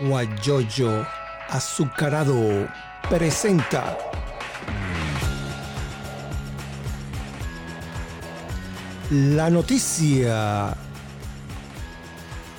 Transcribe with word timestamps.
Guayoyo 0.00 1.06
Azucarado 1.48 2.68
presenta 3.08 3.96
la 9.10 9.50
noticia 9.50 10.74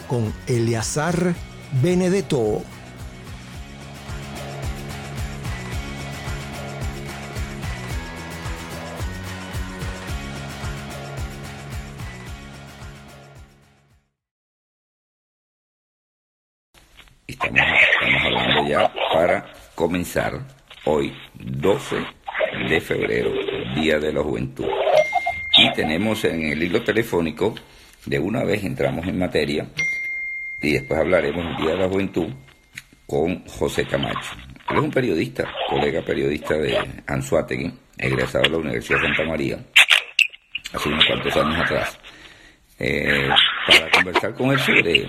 con 0.08 0.32
Eleazar 0.46 1.34
Benedetto. 1.82 2.73
Hoy, 20.86 21.12
12 21.34 21.96
de 22.70 22.82
febrero, 22.82 23.32
Día 23.76 23.98
de 23.98 24.14
la 24.14 24.22
Juventud. 24.22 24.68
Y 25.58 25.72
tenemos 25.74 26.24
en 26.26 26.44
el 26.44 26.62
hilo 26.62 26.84
telefónico, 26.84 27.56
de 28.06 28.20
una 28.20 28.44
vez 28.44 28.64
entramos 28.64 29.08
en 29.08 29.18
materia, 29.18 29.66
y 30.62 30.74
después 30.74 31.00
hablaremos 31.00 31.46
del 31.46 31.58
Día 31.58 31.72
de 31.72 31.78
la 31.78 31.90
Juventud 31.90 32.28
con 33.08 33.44
José 33.46 33.86
Camacho. 33.86 34.36
Él 34.70 34.78
es 34.78 34.84
un 34.84 34.92
periodista, 34.92 35.52
colega 35.70 36.02
periodista 36.04 36.56
de 36.56 36.78
Anzuategui, 37.08 37.72
egresado 37.98 38.44
de 38.44 38.50
la 38.50 38.58
Universidad 38.58 39.00
de 39.00 39.08
Santa 39.08 39.24
María, 39.26 39.60
hace 40.74 40.90
unos 40.90 41.06
cuantos 41.06 41.36
años 41.38 41.60
atrás, 41.60 42.00
eh, 42.80 43.30
para 43.68 43.90
conversar 43.92 44.34
con 44.36 44.52
él 44.52 44.60
sobre 44.60 45.08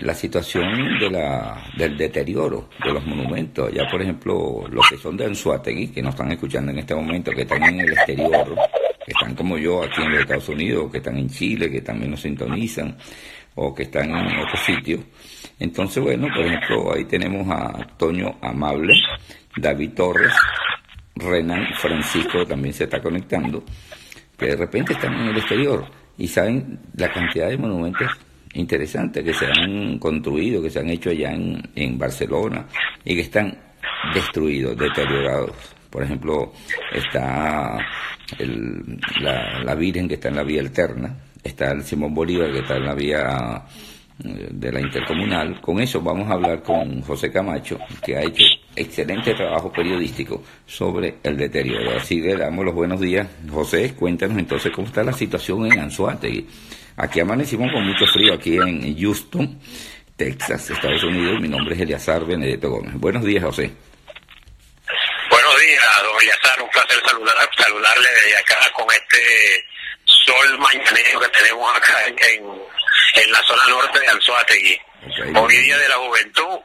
la 0.00 0.14
situación 0.14 0.98
de 0.98 1.10
la, 1.10 1.64
del 1.76 1.96
deterioro 1.96 2.68
de 2.82 2.92
los 2.92 3.04
monumentos. 3.04 3.72
Ya, 3.72 3.88
por 3.90 4.00
ejemplo, 4.00 4.64
los 4.70 4.88
que 4.88 4.96
son 4.96 5.16
de 5.16 5.26
Anzuategui, 5.26 5.88
que 5.88 6.02
nos 6.02 6.14
están 6.14 6.32
escuchando 6.32 6.72
en 6.72 6.78
este 6.78 6.94
momento, 6.94 7.30
que 7.32 7.42
están 7.42 7.62
en 7.64 7.80
el 7.80 7.92
exterior, 7.92 8.54
que 9.04 9.12
están 9.12 9.34
como 9.34 9.58
yo 9.58 9.82
aquí 9.82 10.02
en 10.02 10.12
los 10.12 10.20
Estados 10.20 10.48
Unidos, 10.48 10.90
que 10.90 10.98
están 10.98 11.18
en 11.18 11.28
Chile, 11.28 11.70
que 11.70 11.82
también 11.82 12.10
nos 12.10 12.20
sintonizan, 12.20 12.96
o 13.54 13.74
que 13.74 13.82
están 13.84 14.10
en 14.10 14.38
otros 14.38 14.60
sitios. 14.60 15.00
Entonces, 15.58 16.02
bueno, 16.02 16.28
por 16.34 16.44
ejemplo, 16.44 16.94
ahí 16.94 17.04
tenemos 17.04 17.46
a 17.50 17.86
Toño 17.98 18.36
Amable, 18.40 18.94
David 19.56 19.90
Torres, 19.90 20.32
Renan 21.14 21.66
Francisco 21.74 22.46
también 22.46 22.72
se 22.72 22.84
está 22.84 23.00
conectando, 23.02 23.62
que 24.38 24.46
de 24.46 24.56
repente 24.56 24.94
están 24.94 25.12
en 25.14 25.28
el 25.28 25.36
exterior 25.36 25.84
y 26.16 26.26
saben 26.26 26.80
la 26.96 27.12
cantidad 27.12 27.48
de 27.48 27.58
monumentos 27.58 28.10
interesantes 28.54 29.24
que 29.24 29.34
se 29.34 29.46
han 29.46 29.98
construido, 29.98 30.62
que 30.62 30.70
se 30.70 30.80
han 30.80 30.90
hecho 30.90 31.10
allá 31.10 31.32
en, 31.32 31.62
en 31.74 31.98
Barcelona 31.98 32.66
y 33.04 33.14
que 33.14 33.22
están 33.22 33.56
destruidos, 34.14 34.76
deteriorados. 34.76 35.52
Por 35.90 36.02
ejemplo, 36.02 36.52
está 36.92 37.78
el, 38.38 38.98
la, 39.20 39.62
la 39.62 39.74
Virgen 39.74 40.08
que 40.08 40.14
está 40.14 40.28
en 40.28 40.36
la 40.36 40.42
vía 40.42 40.60
alterna, 40.60 41.14
está 41.42 41.70
el 41.72 41.82
Simón 41.82 42.14
Bolívar 42.14 42.50
que 42.50 42.60
está 42.60 42.76
en 42.76 42.86
la 42.86 42.94
vía 42.94 43.62
eh, 44.24 44.48
de 44.50 44.72
la 44.72 44.80
intercomunal. 44.80 45.60
Con 45.60 45.80
eso 45.80 46.00
vamos 46.00 46.30
a 46.30 46.34
hablar 46.34 46.62
con 46.62 47.02
José 47.02 47.30
Camacho, 47.30 47.78
que 48.04 48.16
ha 48.16 48.22
hecho 48.22 48.44
excelente 48.74 49.34
trabajo 49.34 49.70
periodístico 49.70 50.42
sobre 50.66 51.16
el 51.22 51.36
deterioro. 51.36 51.96
Así 51.96 52.20
le 52.20 52.36
damos 52.36 52.64
los 52.64 52.74
buenos 52.74 53.00
días. 53.00 53.28
José, 53.50 53.94
cuéntanos 53.94 54.38
entonces 54.38 54.72
cómo 54.74 54.86
está 54.86 55.02
la 55.02 55.12
situación 55.12 55.66
en 55.66 55.78
Anzuategui. 55.78 56.46
Aquí 56.96 57.20
amanecimos 57.20 57.72
con 57.72 57.86
mucho 57.86 58.06
frío 58.06 58.34
aquí 58.34 58.56
en 58.56 58.98
Houston, 58.98 59.60
Texas, 60.16 60.70
Estados 60.70 61.02
Unidos. 61.04 61.40
Mi 61.40 61.48
nombre 61.48 61.74
es 61.74 61.80
Eliazar 61.80 62.24
Benedetto 62.24 62.70
Gómez. 62.70 62.94
Buenos 62.94 63.24
días, 63.24 63.42
José. 63.42 63.72
Buenos 65.30 65.60
días, 65.60 66.02
don 66.02 66.20
Eliazar. 66.20 66.62
Un 66.62 66.68
placer 66.68 67.02
saludar, 67.06 67.50
saludarle 67.56 68.08
desde 68.10 68.36
acá 68.36 68.56
con 68.74 68.86
este 68.92 69.66
sol 70.04 70.58
mañanero 70.58 71.20
que 71.20 71.28
tenemos 71.28 71.76
acá 71.76 72.06
en, 72.06 72.16
en, 72.18 73.32
la 73.32 73.42
zona 73.42 73.62
norte 73.68 73.98
de 73.98 74.08
Anzuategui. 74.08 74.80
Okay. 75.10 75.32
Hoy 75.34 75.56
día 75.56 75.78
de 75.78 75.88
la 75.88 75.96
juventud. 75.96 76.58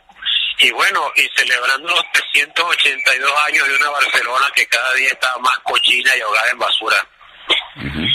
Y 0.59 0.71
bueno, 0.71 1.11
y 1.15 1.29
celebrando 1.35 1.87
los 1.87 2.03
382 2.33 3.31
años 3.47 3.67
de 3.67 3.75
una 3.75 3.89
Barcelona 3.91 4.47
que 4.55 4.65
cada 4.65 4.93
día 4.95 5.09
está 5.09 5.37
más 5.37 5.57
cochina 5.59 6.15
y 6.17 6.21
ahogada 6.21 6.49
en 6.51 6.57
basura. 6.57 7.07
Ujú. 7.77 8.07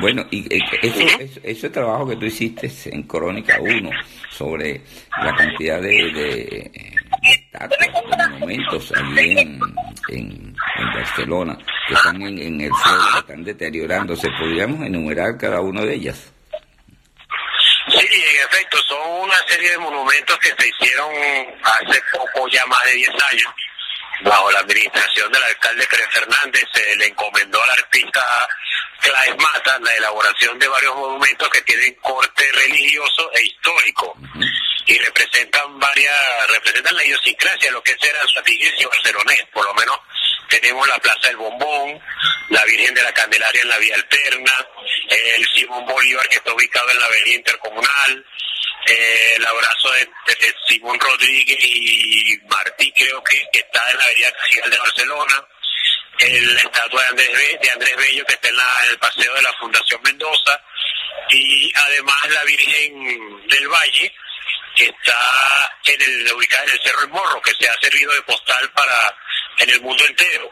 Bueno, 0.00 0.26
y 0.30 0.52
eh, 0.54 0.60
ese, 0.82 1.04
ese, 1.22 1.40
ese 1.42 1.70
trabajo 1.70 2.08
que 2.08 2.16
tú 2.16 2.26
hiciste 2.26 2.70
en 2.86 3.02
Crónica 3.04 3.58
1 3.60 3.90
sobre 4.30 4.80
la 5.22 5.34
cantidad 5.34 5.80
de, 5.80 6.12
de, 6.12 6.70
de 6.72 8.28
monumentos 8.30 8.92
allí 8.96 9.38
en, 9.38 9.60
en, 10.08 10.56
en 10.76 10.92
Barcelona 10.94 11.58
que 11.86 11.94
están 11.94 12.22
en, 12.22 12.38
en 12.38 12.60
el 12.60 12.72
suelo, 12.74 13.04
que 13.12 13.18
están 13.18 13.44
deteriorándose, 13.44 14.28
¿podríamos 14.38 14.86
enumerar 14.86 15.36
cada 15.38 15.60
una 15.60 15.82
de 15.82 15.94
ellas? 15.94 16.32
Sí, 17.88 18.06
en 18.06 18.46
efecto, 18.46 18.78
son 18.88 19.22
una 19.22 19.36
serie 19.46 19.70
de 19.70 19.78
monumentos 19.78 20.38
que 20.38 20.54
se 20.56 20.68
hicieron 20.68 21.10
hace 21.62 22.00
poco, 22.12 22.48
ya 22.48 22.64
más 22.66 22.82
de 22.84 22.92
10 22.92 23.08
años, 23.08 23.54
bajo 24.24 24.50
la 24.52 24.60
administración 24.60 25.30
del 25.32 25.42
alcalde 25.42 25.86
Cres 25.88 26.08
Fernández, 26.10 26.64
se 26.72 26.96
le 26.96 27.06
encomendó 27.08 27.62
al 27.62 27.70
artista 27.70 28.20
Claes 29.02 29.36
Mata 29.36 29.78
la 29.80 29.94
elaboración 29.96 30.58
de 30.58 30.68
varios 30.68 30.94
monumentos 30.94 31.48
que 31.50 31.60
tienen 31.62 31.94
corte 31.96 32.44
religioso 32.52 33.30
e 33.34 33.42
histórico. 33.42 34.16
Y 34.86 34.98
representan 34.98 35.78
varias, 35.78 36.48
representan 36.48 36.96
la 36.96 37.04
idiosincrasia, 37.04 37.70
lo 37.70 37.82
que 37.82 37.92
es 37.92 38.02
el 38.02 38.16
anzuatiguense 38.16 38.82
y 38.82 38.84
barcelonés, 38.84 39.44
por 39.52 39.64
lo 39.64 39.74
menos 39.74 39.98
tenemos 40.48 40.86
la 40.86 40.98
Plaza 40.98 41.28
del 41.28 41.36
Bombón, 41.36 42.00
la 42.50 42.64
Virgen 42.64 42.94
de 42.94 43.02
la 43.02 43.12
Candelaria 43.12 43.62
en 43.62 43.68
la 43.68 43.78
Vía 43.78 43.94
Alterna, 43.94 44.52
el 45.08 45.48
Simón 45.54 45.86
Bolívar 45.86 46.28
que 46.28 46.36
está 46.36 46.52
ubicado 46.52 46.90
en 46.90 46.98
la 46.98 47.06
Avenida 47.06 47.36
Intercomunal, 47.36 48.26
eh, 48.86 49.34
el 49.36 49.46
abrazo 49.46 49.92
de, 49.92 50.00
de, 50.26 50.54
Simón 50.66 50.98
Rodríguez 50.98 51.58
y 51.62 52.38
Martí 52.48 52.92
creo 52.92 53.22
que, 53.22 53.40
que 53.52 53.60
está 53.60 53.90
en 53.90 53.98
la 53.98 54.04
Avenida 54.04 54.32
Cajigal 54.32 54.70
de 54.70 54.78
Barcelona, 54.78 55.48
el, 56.22 56.54
la 56.54 56.60
estatua 56.60 57.02
de 57.02 57.08
Andrés, 57.08 57.60
de 57.60 57.70
Andrés 57.70 57.96
Bello 57.96 58.24
que 58.24 58.34
está 58.34 58.48
en, 58.48 58.56
la, 58.56 58.84
el 58.90 58.98
paseo 58.98 59.34
de 59.34 59.42
la 59.42 59.52
Fundación 59.54 60.00
Mendoza 60.02 60.60
y 61.30 61.72
además 61.74 62.30
la 62.30 62.44
Virgen 62.44 63.48
del 63.48 63.68
Valle 63.68 64.14
que 64.76 64.84
está 64.84 65.78
en 65.84 66.00
el, 66.00 66.32
ubicada 66.32 66.64
en 66.64 66.70
el 66.70 66.80
Cerro 66.82 67.02
El 67.02 67.08
Morro, 67.08 67.42
que 67.42 67.54
se 67.54 67.68
ha 67.68 67.74
servido 67.80 68.12
de 68.12 68.22
postal 68.22 68.70
para 68.72 69.16
en 69.58 69.70
el 69.70 69.80
mundo 69.82 70.04
entero. 70.06 70.50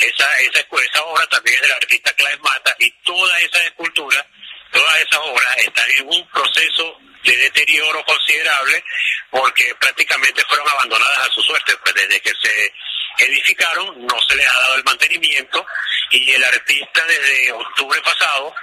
Esa, 0.00 0.40
esa, 0.40 0.60
esa 0.60 1.02
obra 1.04 1.26
también 1.28 1.54
es 1.56 1.62
del 1.62 1.72
artista 1.72 2.12
Claes 2.14 2.40
Mata 2.40 2.74
y 2.78 2.90
todas 3.02 3.42
esas 3.42 3.62
esculturas, 3.62 4.24
todas 4.72 4.96
esas 4.96 5.18
obras 5.18 5.56
están 5.58 5.90
en 5.98 6.08
un 6.08 6.28
proceso 6.30 6.98
de 7.22 7.36
deterioro 7.36 8.02
considerable 8.04 8.82
porque 9.30 9.74
prácticamente 9.78 10.42
fueron 10.48 10.68
abandonadas 10.68 11.28
a 11.28 11.32
su 11.32 11.42
suerte. 11.42 11.76
Pues 11.76 11.94
desde 11.94 12.20
que 12.20 12.32
se 12.42 12.72
edificaron 13.18 14.06
no 14.06 14.20
se 14.28 14.36
les 14.36 14.46
ha 14.46 14.60
dado 14.60 14.76
el 14.76 14.84
mantenimiento 14.84 15.66
y 16.10 16.30
el 16.30 16.44
artista 16.44 17.02
desde 17.06 17.52
octubre 17.52 18.00
pasado 18.02 18.54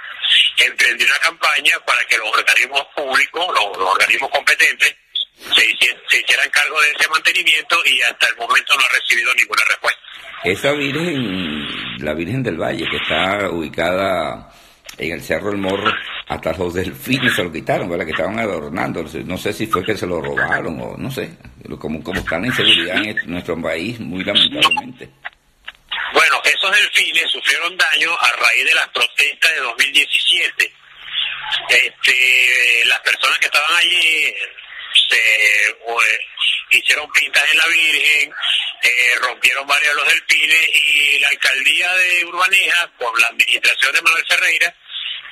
emprendió 0.58 1.06
una 1.06 1.18
campaña 1.18 1.78
para 1.86 2.04
que 2.06 2.18
los 2.18 2.28
organismos 2.28 2.82
públicos, 2.94 3.46
los, 3.54 3.78
organismos 3.78 4.30
competentes, 4.30 4.94
se, 5.54 5.70
hicieran, 5.70 6.02
se 6.08 6.20
hicieran 6.20 6.50
cargo 6.50 6.80
de 6.80 6.90
ese 6.90 7.08
mantenimiento 7.08 7.76
y 7.84 8.02
hasta 8.02 8.28
el 8.28 8.36
momento 8.36 8.74
no 8.74 8.84
ha 8.84 8.88
recibido 8.88 9.32
ninguna 9.34 9.62
respuesta. 9.68 10.00
Esa 10.44 10.72
Virgen, 10.72 12.04
la 12.04 12.14
Virgen 12.14 12.42
del 12.42 12.56
Valle, 12.56 12.86
que 12.90 12.96
está 12.96 13.48
ubicada 13.50 14.48
en 14.98 15.12
el 15.12 15.22
Cerro 15.22 15.50
del 15.50 15.58
Morro, 15.58 15.92
hasta 16.26 16.52
los 16.52 16.74
delfines 16.74 17.34
se 17.34 17.42
lo 17.42 17.52
quitaron, 17.52 17.88
¿verdad? 17.88 18.04
Que 18.04 18.12
estaban 18.12 18.38
adornando. 18.38 19.04
No 19.24 19.38
sé 19.38 19.52
si 19.52 19.66
fue 19.66 19.84
que 19.84 19.96
se 19.96 20.06
lo 20.06 20.20
robaron 20.20 20.80
o 20.80 20.96
no 20.96 21.10
sé. 21.10 21.30
Como, 21.78 22.02
como 22.02 22.20
están 22.20 22.44
en 22.44 22.54
seguridad 22.54 22.96
en 23.04 23.16
nuestro 23.26 23.60
país, 23.60 24.00
muy 24.00 24.24
lamentablemente. 24.24 25.08
Bueno, 26.12 26.40
esos 26.44 26.70
delfines 26.70 27.30
sufrieron 27.30 27.76
daño 27.76 28.10
a 28.18 28.32
raíz 28.32 28.64
de 28.64 28.74
las 28.74 28.88
protestas 28.88 29.54
de 29.54 29.60
2017. 29.60 30.72
Este, 31.68 32.84
las 32.86 33.00
personas 33.00 33.38
que 33.38 33.46
estaban 33.46 33.76
allí 33.76 34.34
se 35.08 35.16
eh, 35.16 36.18
hicieron 36.70 37.10
pintas 37.12 37.42
en 37.50 37.58
la 37.58 37.66
Virgen, 37.66 38.32
eh, 38.82 39.14
rompieron 39.22 39.66
varios 39.66 39.94
de 39.94 40.00
los 40.02 40.08
delfines 40.08 40.68
y 40.84 41.18
la 41.20 41.28
alcaldía 41.28 41.94
de 41.94 42.24
Urbaneja, 42.26 42.90
con 42.98 43.20
la 43.20 43.28
administración 43.28 43.92
de 43.92 44.02
Manuel 44.02 44.26
Ferreira, 44.26 44.74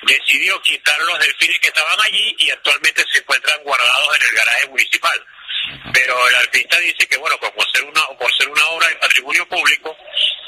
decidió 0.03 0.61
quitar 0.61 0.99
los 1.01 1.19
delfines 1.19 1.59
que 1.59 1.67
estaban 1.67 1.99
allí 2.05 2.35
y 2.39 2.51
actualmente 2.51 3.03
se 3.11 3.19
encuentran 3.19 3.61
guardados 3.63 4.15
en 4.15 4.27
el 4.29 4.35
garaje 4.35 4.67
municipal. 4.67 5.25
Pero 5.93 6.27
el 6.29 6.35
artista 6.35 6.79
dice 6.79 7.07
que, 7.07 7.17
bueno, 7.17 7.37
como 7.39 7.61
ser 7.73 7.83
una, 7.83 8.01
por 8.17 8.31
ser 8.35 8.47
una 8.47 8.65
obra 8.69 8.87
de 8.87 8.95
patrimonio 8.95 9.47
público, 9.47 9.95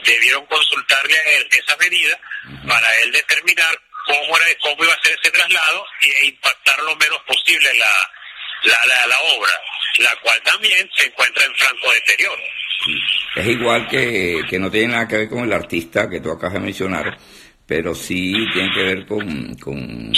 debieron 0.04 0.46
consultarle 0.46 1.18
a 1.18 1.24
él 1.36 1.48
esa 1.52 1.76
medida 1.78 2.20
para 2.68 2.96
él 2.98 3.12
determinar 3.12 3.78
cómo, 4.06 4.38
era, 4.38 4.46
cómo 4.62 4.84
iba 4.84 4.94
a 4.94 5.02
ser 5.04 5.18
ese 5.22 5.32
traslado 5.32 5.86
e 6.02 6.28
impactar 6.28 6.80
lo 6.80 6.96
menos 6.96 7.20
posible 7.28 7.74
la, 7.76 8.12
la, 8.64 8.80
la, 8.88 9.08
la 9.08 9.20
obra. 9.36 9.52
la 9.98 10.16
cual 10.22 10.42
también 10.44 10.90
se 10.96 11.08
encuentra 11.08 11.44
en 11.46 11.56
franco 11.56 11.92
deterioro. 11.92 12.44
Es 13.36 13.48
igual 13.48 13.88
que, 13.90 14.42
que 14.50 14.60
no 14.60 14.72
tiene 14.72 14.94
nada 14.94 15.08
que 15.08 15.18
ver 15.18 15.30
con 15.30 15.44
el 15.44 15.54
artista 15.54 16.10
que 16.10 16.22
tú 16.22 16.32
acabas 16.32 16.54
de 16.54 16.60
mencionar, 16.60 17.18
pero 17.70 17.94
sí 17.94 18.34
tiene 18.52 18.72
que 18.74 18.82
ver 18.82 19.06
con, 19.06 19.54
con 19.58 20.12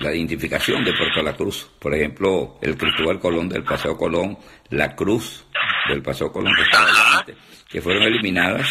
la 0.00 0.14
identificación 0.14 0.82
de 0.82 0.94
Puerto 0.94 1.22
La 1.22 1.36
Cruz. 1.36 1.68
Por 1.78 1.94
ejemplo, 1.94 2.58
el 2.62 2.78
Cristóbal 2.78 3.20
Colón 3.20 3.46
del 3.46 3.62
Paseo 3.62 3.94
Colón, 3.94 4.38
la 4.70 4.96
Cruz 4.96 5.44
del 5.86 6.02
Paseo 6.02 6.32
Colón 6.32 6.54
que, 6.56 6.62
estaba 6.62 7.26
que 7.68 7.82
fueron 7.82 8.04
eliminadas 8.04 8.66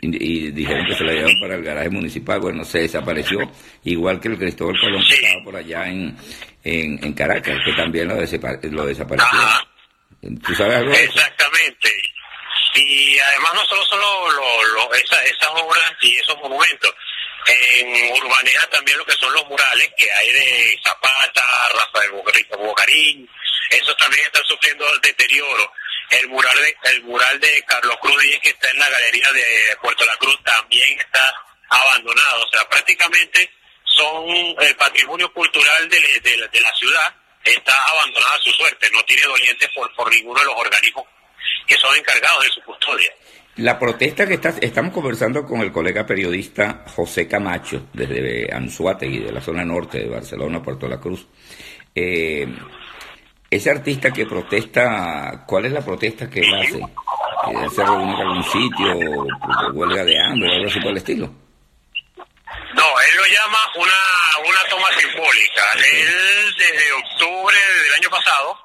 y, 0.00 0.50
dijeron 0.50 0.84
que 0.86 0.94
se 0.96 1.04
la 1.04 1.12
llevaron 1.12 1.40
para 1.40 1.54
el 1.54 1.62
garaje 1.62 1.88
municipal. 1.88 2.40
Bueno, 2.40 2.64
se 2.64 2.80
desapareció, 2.80 3.38
igual 3.84 4.18
que 4.18 4.26
el 4.26 4.38
Cristóbal 4.38 4.80
Colón 4.80 5.04
que 5.08 5.14
estaba 5.14 5.44
por 5.44 5.54
allá 5.54 5.88
en, 5.88 6.16
en, 6.64 7.12
Caracas, 7.12 7.60
que 7.64 7.74
también 7.74 8.08
lo, 8.08 8.16
lo 8.16 8.86
desapareció. 8.86 9.38
¿Tú 10.20 10.52
sabes 10.56 10.78
algo? 10.78 10.92
Exactamente. 10.92 11.90
Y 12.74 13.18
además 13.18 13.52
no 13.54 13.64
solo 13.66 13.84
son 13.84 14.00
lo, 14.00 14.94
esas 14.94 15.48
obras 15.62 15.92
y 16.00 16.16
esos 16.16 16.36
monumentos, 16.38 16.92
en 17.46 18.12
Urbaneja 18.12 18.66
también 18.68 18.98
lo 18.98 19.04
que 19.04 19.14
son 19.14 19.32
los 19.32 19.46
murales 19.46 19.90
que 19.96 20.10
hay 20.10 20.32
de 20.32 20.80
Zapata, 20.84 21.42
Rafael 21.74 22.10
Bocarín, 22.58 23.28
esos 23.70 23.96
también 23.96 24.24
están 24.24 24.44
sufriendo 24.44 24.86
deterioro. 25.00 25.72
El 26.10 26.28
mural 26.28 26.56
de 26.56 26.76
el 26.90 27.02
mural 27.04 27.40
de 27.40 27.64
Carlos 27.66 27.96
Cruz 28.02 28.20
Díez 28.22 28.38
que 28.40 28.50
está 28.50 28.70
en 28.70 28.78
la 28.78 28.90
galería 28.90 29.32
de 29.32 29.76
Puerto 29.80 30.04
La 30.04 30.16
Cruz 30.16 30.38
también 30.44 31.00
está 31.00 31.34
abandonado. 31.70 32.44
O 32.44 32.50
sea, 32.50 32.68
prácticamente 32.68 33.50
son 33.84 34.28
el 34.60 34.76
patrimonio 34.76 35.32
cultural 35.32 35.88
de, 35.88 36.20
de, 36.20 36.60
la 36.60 36.74
ciudad 36.74 37.14
está 37.44 37.74
abandonado 37.86 38.34
a 38.34 38.40
su 38.40 38.50
suerte, 38.52 38.90
no 38.92 39.02
tiene 39.04 39.22
dolientes 39.22 39.68
por, 39.74 39.92
por 39.94 40.10
ninguno 40.12 40.38
de 40.38 40.46
los 40.46 40.54
organismos 40.54 41.04
que 41.66 41.76
son 41.78 41.96
encargados 41.96 42.44
de 42.44 42.50
su 42.50 42.62
custodia. 42.62 43.12
La 43.56 43.78
protesta 43.78 44.26
que 44.26 44.34
está, 44.34 44.54
estamos 44.62 44.94
conversando 44.94 45.44
con 45.44 45.60
el 45.60 45.70
colega 45.70 46.06
periodista 46.06 46.84
José 46.96 47.28
Camacho, 47.28 47.86
desde 47.92 48.50
Anzuategui, 48.50 49.18
de 49.18 49.32
la 49.32 49.42
zona 49.42 49.62
norte 49.62 49.98
de 49.98 50.08
Barcelona, 50.08 50.62
Puerto 50.62 50.88
La 50.88 50.98
Cruz. 50.98 51.26
Eh, 51.94 52.48
ese 53.50 53.70
artista 53.70 54.10
que 54.10 54.24
protesta, 54.24 55.44
¿cuál 55.46 55.66
es 55.66 55.72
la 55.72 55.84
protesta 55.84 56.30
que 56.30 56.40
él 56.40 56.54
hace? 56.54 56.80
¿Se 57.74 57.84
reúne 57.84 58.14
en 58.14 58.20
algún 58.20 58.44
sitio, 58.44 59.26
huelga 59.74 60.02
de 60.02 60.18
hambre 60.18 60.54
algo 60.54 60.70
así 60.70 60.80
por 60.80 60.92
el 60.92 60.96
estilo? 60.96 61.26
No, 61.26 62.84
él 62.84 63.16
lo 63.18 63.24
llama 63.26 63.58
una, 63.76 64.48
una 64.48 64.68
toma 64.70 64.88
simbólica. 64.98 65.62
Él 65.76 66.54
desde 66.56 66.92
octubre 66.92 67.56
del 67.84 67.94
año 68.00 68.08
pasado, 68.08 68.58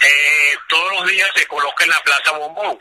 eh, 0.00 0.56
todos 0.68 0.90
los 0.98 1.08
días 1.08 1.28
se 1.36 1.46
coloca 1.46 1.84
en 1.84 1.90
la 1.90 2.00
Plaza 2.00 2.36
Bombón 2.36 2.76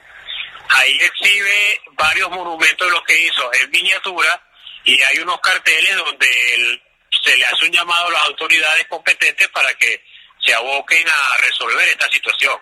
Ahí 0.70 0.98
exhibe 1.00 1.82
varios 1.94 2.30
monumentos 2.30 2.88
de 2.88 2.94
lo 2.94 3.04
que 3.04 3.20
hizo 3.22 3.54
en 3.54 3.72
miniatura 3.72 4.42
y 4.84 5.02
hay 5.02 5.20
unos 5.20 5.40
carteles 5.40 5.96
donde 5.96 6.82
se 7.24 7.38
le 7.38 7.46
hace 7.46 7.66
un 7.66 7.72
llamado 7.72 8.08
a 8.08 8.12
las 8.12 8.26
autoridades 8.26 8.86
competentes 8.88 9.48
para 9.50 9.74
que 9.76 10.04
se 10.44 10.54
aboquen 10.54 11.08
a 11.08 11.38
resolver 11.42 11.88
esta 11.88 12.10
situación. 12.10 12.60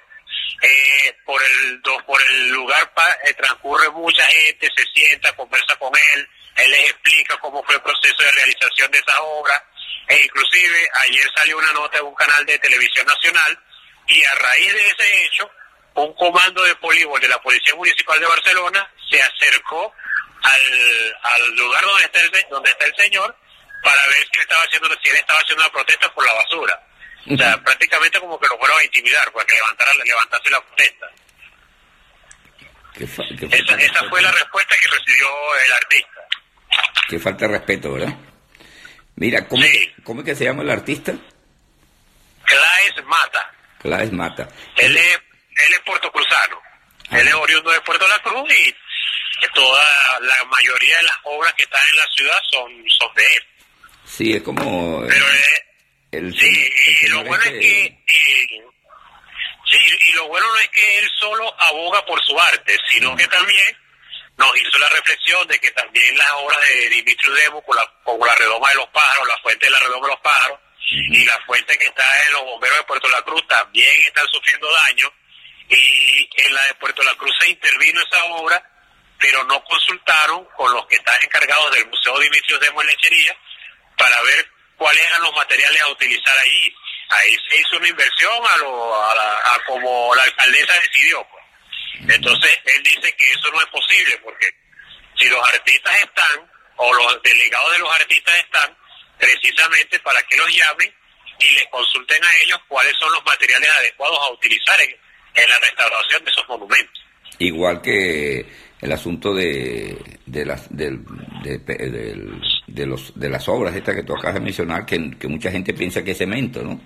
Eh, 0.61 1.17
por 1.25 1.41
el 1.43 1.81
por 2.05 2.21
el 2.21 2.49
lugar 2.49 2.89
eh, 3.25 3.33
transcurre 3.33 3.89
mucha 3.89 4.25
gente, 4.27 4.69
se 4.75 4.85
sienta, 4.93 5.35
conversa 5.35 5.75
con 5.75 5.91
él, 5.95 6.29
él 6.55 6.71
les 6.71 6.91
explica 6.91 7.37
cómo 7.39 7.63
fue 7.63 7.75
el 7.75 7.81
proceso 7.81 8.23
de 8.23 8.31
realización 8.31 8.89
de 8.91 8.99
esa 8.99 9.21
obra, 9.21 9.61
e 10.07 10.23
inclusive 10.23 10.89
ayer 10.93 11.29
salió 11.35 11.57
una 11.57 11.71
nota 11.73 11.97
en 11.97 12.05
un 12.05 12.15
canal 12.15 12.45
de 12.45 12.59
televisión 12.59 13.05
nacional 13.05 13.59
y 14.07 14.23
a 14.23 14.35
raíz 14.35 14.73
de 14.73 14.87
ese 14.87 15.25
hecho 15.25 15.49
un 15.95 16.13
comando 16.13 16.63
de 16.63 16.75
polígono 16.75 17.19
de 17.19 17.27
la 17.27 17.41
Policía 17.41 17.75
Municipal 17.75 18.19
de 18.19 18.25
Barcelona 18.25 18.91
se 19.09 19.21
acercó 19.21 19.93
al, 20.41 21.17
al 21.23 21.55
lugar 21.55 21.83
donde 21.83 22.03
está, 22.03 22.21
el, 22.21 22.31
donde 22.49 22.71
está 22.71 22.85
el 22.85 22.95
señor 22.95 23.35
para 23.83 24.01
ver 24.07 24.27
si, 24.31 24.39
estaba 24.39 24.63
haciendo, 24.63 24.89
si 25.01 25.09
él 25.09 25.15
estaba 25.17 25.39
haciendo 25.39 25.63
una 25.63 25.71
protesta 25.73 26.13
por 26.13 26.25
la 26.25 26.33
basura. 26.33 26.87
O 27.31 27.37
sea, 27.37 27.57
prácticamente 27.63 28.19
como 28.19 28.39
que 28.39 28.47
lo 28.47 28.57
fueron 28.57 28.77
a 28.79 28.83
intimidar, 28.83 29.31
para 29.31 29.45
que 29.45 29.55
levantara, 29.55 29.91
levantase 30.03 30.49
la 30.49 30.61
protesta. 30.61 31.09
esa, 33.49 33.75
esa 33.75 34.09
fue 34.09 34.21
la 34.21 34.31
respuesta 34.31 34.75
que 34.81 34.87
recibió 34.87 35.27
el 35.65 35.73
artista. 35.73 36.21
Qué 37.07 37.19
falta 37.19 37.47
de 37.47 37.51
respeto, 37.53 37.93
¿verdad? 37.93 38.13
Mira, 39.15 39.47
¿cómo, 39.47 39.63
¿cómo 40.03 40.21
es 40.21 40.25
que 40.25 40.35
se 40.35 40.45
llama 40.45 40.63
el 40.63 40.71
artista? 40.71 41.13
Claes 42.45 43.05
Mata. 43.05 43.53
Claes 43.79 44.11
Mata. 44.11 44.49
Él 44.77 44.97
es. 44.97 45.19
Él 47.15 47.27
es 47.27 47.33
oriundo 47.33 47.71
de 47.71 47.81
Puerto 47.81 48.07
La 48.07 48.19
Cruz 48.19 48.51
y 48.51 48.75
toda 49.53 50.19
la 50.21 50.43
mayoría 50.45 50.97
de 50.97 51.03
las 51.03 51.17
obras 51.23 51.53
que 51.53 51.63
están 51.63 51.81
en 51.89 51.97
la 51.97 52.07
ciudad 52.15 52.41
son, 52.51 52.89
son 52.89 53.13
de 53.15 53.23
él. 53.23 53.43
Sí, 54.05 54.33
es 54.33 54.41
como... 54.41 55.05
Pero 55.07 55.25
el, 56.11 56.39
sí, 56.39 56.73
y 57.01 57.07
lo 57.07 57.23
bueno 57.23 57.43
es 57.43 57.51
que... 57.51 58.03
sí, 59.69 59.79
y 60.09 60.13
lo 60.13 60.27
bueno 60.27 60.45
no 60.47 60.57
es 60.59 60.69
que 60.69 60.99
él 60.99 61.09
solo 61.19 61.53
aboga 61.61 62.05
por 62.05 62.23
su 62.23 62.39
arte, 62.39 62.77
sino 62.89 63.15
que 63.15 63.27
también 63.27 63.77
nos 64.37 64.55
hizo 64.57 64.77
la 64.79 64.89
reflexión 64.89 65.47
de 65.47 65.59
que 65.59 65.71
también 65.71 66.17
las 66.17 66.31
obras 66.31 66.59
de 66.67 66.89
Dimitri 66.89 67.29
Demo, 67.33 67.61
como 67.63 67.79
la, 67.79 67.93
como 68.03 68.25
la 68.25 68.35
redoma 68.35 68.69
de 68.69 68.75
los 68.75 68.87
pájaros, 68.89 69.27
la 69.27 69.37
fuente 69.39 69.65
de 69.65 69.71
la 69.71 69.79
redoma 69.79 70.07
de 70.07 70.13
los 70.13 70.21
pájaros, 70.21 70.59
y 70.89 71.25
la 71.25 71.39
fuente 71.45 71.77
que 71.77 71.85
está 71.85 72.03
en 72.27 72.33
los 72.33 72.43
bomberos 72.43 72.77
de 72.77 72.83
Puerto 72.83 73.07
La 73.09 73.21
Cruz 73.23 73.47
también 73.47 73.93
están 74.05 74.27
sufriendo 74.27 74.67
daño 74.71 75.11
y 75.69 76.29
en 76.35 76.53
la 76.53 76.63
de 76.65 76.73
Puerto 76.75 77.03
La 77.03 77.15
Cruz 77.15 77.33
se 77.39 77.49
intervino 77.49 78.01
esa 78.01 78.23
obra, 78.25 78.63
pero 79.19 79.43
no 79.45 79.63
consultaron 79.63 80.45
con 80.57 80.71
los 80.73 80.85
que 80.87 80.95
están 80.95 81.17
encargados 81.23 81.71
del 81.71 81.87
Museo 81.87 82.19
Dimitrios 82.19 82.59
de 82.59 82.83
Lechería 82.83 83.35
para 83.97 84.21
ver 84.23 84.51
cuáles 84.77 85.05
eran 85.07 85.21
los 85.21 85.33
materiales 85.35 85.81
a 85.81 85.87
utilizar 85.89 86.37
ahí. 86.37 86.75
Ahí 87.09 87.37
se 87.47 87.57
hizo 87.57 87.77
una 87.77 87.87
inversión 87.87 88.33
a, 88.49 88.57
lo, 88.57 88.95
a, 88.95 89.61
como 89.67 90.15
la 90.15 90.23
alcaldesa 90.23 90.73
decidió. 90.73 91.25
Pues. 91.29 92.15
Entonces 92.15 92.59
él 92.65 92.83
dice 92.83 93.15
que 93.15 93.31
eso 93.31 93.51
no 93.51 93.61
es 93.61 93.67
posible 93.67 94.17
porque 94.23 94.49
si 95.17 95.29
los 95.29 95.47
artistas 95.47 95.95
están 96.01 96.51
o 96.75 96.93
los 96.93 97.21
delegados 97.21 97.71
de 97.71 97.79
los 97.79 97.91
artistas 97.93 98.35
están 98.37 98.77
precisamente 99.19 99.99
para 99.99 100.21
que 100.23 100.35
los 100.37 100.53
llamen 100.53 100.93
y 101.39 101.49
les 101.51 101.67
consulten 101.67 102.23
a 102.23 102.37
ellos 102.37 102.59
cuáles 102.67 102.95
son 102.97 103.11
los 103.11 103.23
materiales 103.25 103.69
adecuados 103.69 104.19
a 104.19 104.31
utilizar 104.31 104.79
en, 104.81 105.02
en 105.35 105.49
la 105.49 105.59
restauración 105.59 106.23
de 106.23 106.31
esos 106.31 106.47
monumentos. 106.47 107.05
Igual 107.39 107.81
que 107.81 108.45
el 108.83 108.91
asunto 108.91 109.33
de, 109.33 109.97
de 110.25 110.45
las 110.45 110.67
de, 110.75 110.97
de, 112.67 112.85
los, 112.85 113.13
de 113.17 113.29
las 113.29 113.47
obras 113.47 113.75
estas 113.75 113.95
que 113.95 114.03
tú 114.03 114.13
acabas 114.13 114.35
de 114.35 114.41
mencionar, 114.41 114.85
que, 114.85 114.99
mucha 115.27 115.51
gente 115.51 115.73
piensa 115.73 116.03
que 116.03 116.11
es 116.11 116.17
cemento, 116.17 116.61
¿no? 116.61 116.79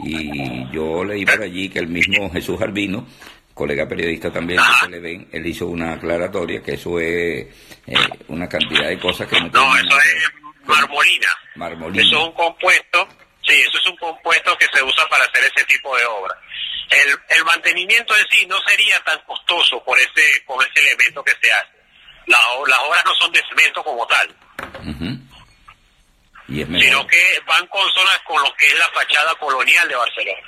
Y 0.00 0.70
yo 0.72 1.02
leí 1.04 1.24
por 1.24 1.42
allí 1.42 1.68
que 1.68 1.78
el 1.78 1.88
mismo 1.88 2.30
Jesús 2.30 2.60
Arbino, 2.60 3.06
colega 3.54 3.88
periodista 3.88 4.30
también 4.30 4.60
de 4.60 4.86
Televen, 4.86 5.28
él 5.32 5.46
hizo 5.46 5.66
una 5.66 5.94
aclaratoria 5.94 6.62
que 6.62 6.74
eso 6.74 6.98
es 6.98 7.46
eh, 7.86 7.96
una 8.28 8.48
cantidad 8.48 8.88
de 8.88 8.98
cosas 8.98 9.28
que 9.28 9.40
no... 9.40 9.48
No, 9.48 9.76
eso 9.76 9.98
es 9.98 10.32
marmolina. 10.66 11.28
Marmolina. 11.56 12.02
Eso 12.02 12.20
es 12.20 12.28
un 12.28 12.32
compuesto, 12.32 13.08
sí, 13.46 13.54
eso 13.54 13.78
es 13.78 13.86
un 13.86 13.96
compuesto 13.96 14.56
que 14.58 14.66
se 14.66 14.82
usa 14.82 15.06
para 15.08 15.24
hacer 15.24 15.44
ese 15.44 15.64
tipo 15.66 15.96
de 15.96 16.04
obras 16.04 16.36
el, 16.92 17.36
el 17.36 17.44
mantenimiento 17.44 18.16
en 18.16 18.26
sí 18.30 18.46
no 18.46 18.56
sería 18.66 19.02
tan 19.04 19.18
costoso 19.20 19.82
por 19.84 19.98
ese, 19.98 20.42
por 20.46 20.62
ese 20.64 20.80
elemento 20.80 21.22
que 21.24 21.32
se 21.42 21.52
hace. 21.52 21.70
las 22.26 22.40
obras 22.80 23.02
no 23.04 23.14
son 23.14 23.32
de 23.32 23.42
cemento 23.48 23.82
como 23.82 24.06
tal. 24.06 24.36
sino 26.46 27.06
que 27.06 27.22
van 27.46 27.66
con 27.68 27.88
zonas 27.92 28.20
con 28.26 28.42
lo 28.42 28.54
que 28.56 28.66
es 28.66 28.78
la 28.78 28.88
fachada 28.90 29.34
colonial 29.36 29.88
de 29.88 29.96
Barcelona. 29.96 30.40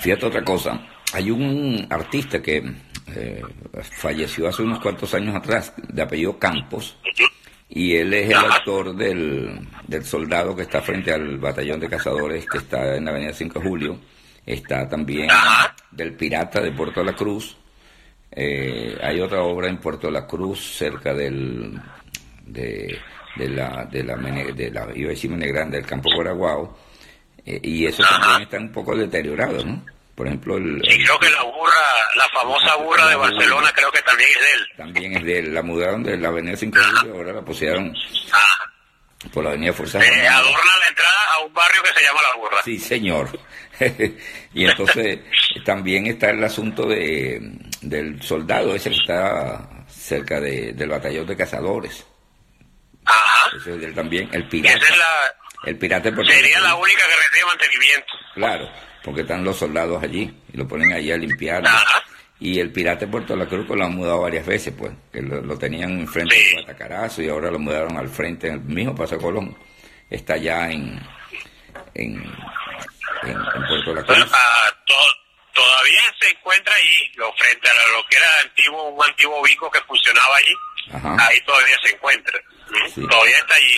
Fíjate 0.00 0.26
otra 0.26 0.44
cosa, 0.44 0.80
hay 1.12 1.30
un 1.30 1.86
artista 1.90 2.42
que 2.42 2.62
eh, 3.06 3.42
falleció 3.98 4.48
hace 4.48 4.62
unos 4.62 4.80
cuantos 4.80 5.14
años 5.14 5.36
atrás, 5.36 5.72
de 5.76 6.02
apellido 6.02 6.38
Campos, 6.38 6.96
y 7.68 7.96
él 7.96 8.12
es 8.14 8.30
el 8.30 8.36
autor 8.36 8.94
del, 8.96 9.60
del 9.86 10.04
soldado 10.04 10.54
que 10.54 10.62
está 10.62 10.82
frente 10.82 11.12
al 11.12 11.38
batallón 11.38 11.80
de 11.80 11.88
cazadores 11.88 12.46
que 12.46 12.58
está 12.58 12.96
en 12.96 13.04
la 13.04 13.10
avenida 13.12 13.32
5 13.32 13.58
de 13.58 13.68
Julio, 13.68 14.00
está 14.46 14.88
también 14.88 15.28
del 15.90 16.14
Pirata 16.14 16.60
de 16.60 16.72
Puerto 16.72 17.02
La 17.02 17.14
Cruz. 17.14 17.56
Eh, 18.30 18.98
hay 19.00 19.20
otra 19.20 19.42
obra 19.42 19.68
en 19.68 19.78
Puerto 19.78 20.10
La 20.10 20.26
Cruz 20.26 20.76
cerca 20.76 21.14
del 21.14 21.80
de, 22.44 22.98
de 23.36 23.48
la 23.48 23.84
de 23.84 24.02
la 24.02 24.16
de 24.16 24.70
la 24.70 24.88
iba 24.94 25.08
a 25.08 25.10
decir 25.10 25.30
Grande 25.36 25.78
del 25.78 25.86
Campo 25.86 26.10
Coraguao 26.14 26.76
eh, 27.46 27.60
y 27.62 27.86
eso 27.86 28.02
también 28.02 28.42
está 28.42 28.58
un 28.58 28.72
poco 28.72 28.96
deteriorado, 28.96 29.64
¿no? 29.64 29.84
Por 30.14 30.26
ejemplo, 30.28 30.56
el, 30.56 30.80
creo 30.80 31.18
que 31.18 31.30
la 31.30 31.42
burra, 31.42 31.72
la 32.16 32.28
famosa 32.32 32.76
burra 32.76 33.06
de 33.08 33.16
Barcelona, 33.16 33.70
creo 33.74 33.90
que 33.90 34.00
también 34.02 34.28
es 34.30 34.40
de 34.40 34.52
él. 34.52 34.66
También 34.76 35.16
es 35.16 35.24
de 35.24 35.38
él. 35.40 35.54
La 35.54 35.62
mudaron 35.62 36.04
de 36.04 36.16
la 36.16 36.28
Avenida 36.28 36.56
5 36.56 36.78
de 37.04 37.10
ahora 37.10 37.32
la 37.32 37.42
pusieron 37.42 37.92
por 39.32 39.44
la 39.44 39.50
Avenida 39.50 39.72
Fuerza 39.72 39.98
eh, 39.98 40.28
Adorna 40.28 40.70
la 40.80 40.88
entrada 40.88 41.34
a 41.34 41.38
un 41.40 41.52
barrio 41.52 41.82
que 41.82 41.98
se 41.98 42.04
llama 42.04 42.20
La 42.22 42.36
Burra. 42.36 42.62
Sí, 42.64 42.78
señor. 42.78 43.38
y 44.54 44.64
entonces 44.64 45.18
también 45.64 46.06
está 46.06 46.30
el 46.30 46.42
asunto 46.44 46.86
de, 46.86 47.40
del 47.80 48.22
soldado 48.22 48.74
ese 48.74 48.90
que 48.90 48.96
está 48.96 49.68
cerca 49.88 50.40
de, 50.40 50.72
del 50.72 50.88
batallón 50.88 51.26
de 51.26 51.36
cazadores. 51.36 52.04
Ajá. 53.04 53.56
Ese 53.56 53.86
es 53.86 53.94
también, 53.94 54.28
el 54.32 54.48
pirata. 54.48 54.76
esa 54.78 54.92
es 54.92 54.98
la, 54.98 55.34
El 55.70 55.76
pirata 55.76 56.10
sería 56.10 56.60
la 56.60 56.74
única 56.76 57.02
que 57.02 57.16
recibe 57.16 57.46
mantenimiento. 57.46 58.12
Claro, 58.34 58.70
porque 59.02 59.20
están 59.22 59.44
los 59.44 59.58
soldados 59.58 60.02
allí 60.02 60.32
y 60.52 60.56
lo 60.56 60.66
ponen 60.66 60.92
allí 60.92 61.12
a 61.12 61.16
limpiar. 61.16 61.66
Ajá. 61.66 62.02
Y 62.40 62.58
el 62.60 62.72
pirata 62.72 63.06
de 63.06 63.10
Puerto 63.12 63.36
La 63.36 63.46
Cruz 63.46 63.66
lo 63.68 63.84
han 63.84 63.94
mudado 63.94 64.20
varias 64.22 64.44
veces, 64.44 64.74
pues, 64.76 64.92
que 65.12 65.22
lo, 65.22 65.40
lo 65.40 65.56
tenían 65.58 66.00
enfrente 66.00 66.34
de 66.34 66.52
Guatacarazo 66.54 67.22
y 67.22 67.28
ahora 67.28 67.50
lo 67.50 67.58
mudaron 67.58 67.96
al 67.96 68.08
frente, 68.08 68.48
en 68.48 68.54
el 68.54 68.60
mismo 68.60 68.94
Paso 68.94 69.18
Colón. 69.18 69.56
Está 70.10 70.34
allá 70.34 70.70
en, 70.70 71.00
en, 71.94 72.16
en, 73.22 73.30
en 73.30 73.66
Puerto 73.68 73.94
La 73.94 74.02
Cruz. 74.02 74.26
ah, 74.32 74.70
to- 74.84 74.94
todavía 75.54 76.00
se 76.20 76.30
encuentra 76.30 76.74
allí, 76.74 77.12
lo 77.16 77.32
frente 77.34 77.68
a 77.68 77.96
lo 77.96 78.04
que 78.10 78.16
era 78.16 78.26
antiguo, 78.42 78.88
un 78.90 79.04
antiguo 79.04 79.42
bico 79.42 79.70
que 79.70 79.80
funcionaba 79.82 80.36
allí. 80.36 80.54
Ajá. 80.92 81.28
Ahí 81.28 81.40
todavía 81.46 81.76
se 81.84 81.94
encuentra. 81.94 82.38
Sí. 82.94 83.00
Todavía 83.08 83.38
está 83.38 83.54
allí. 83.54 83.76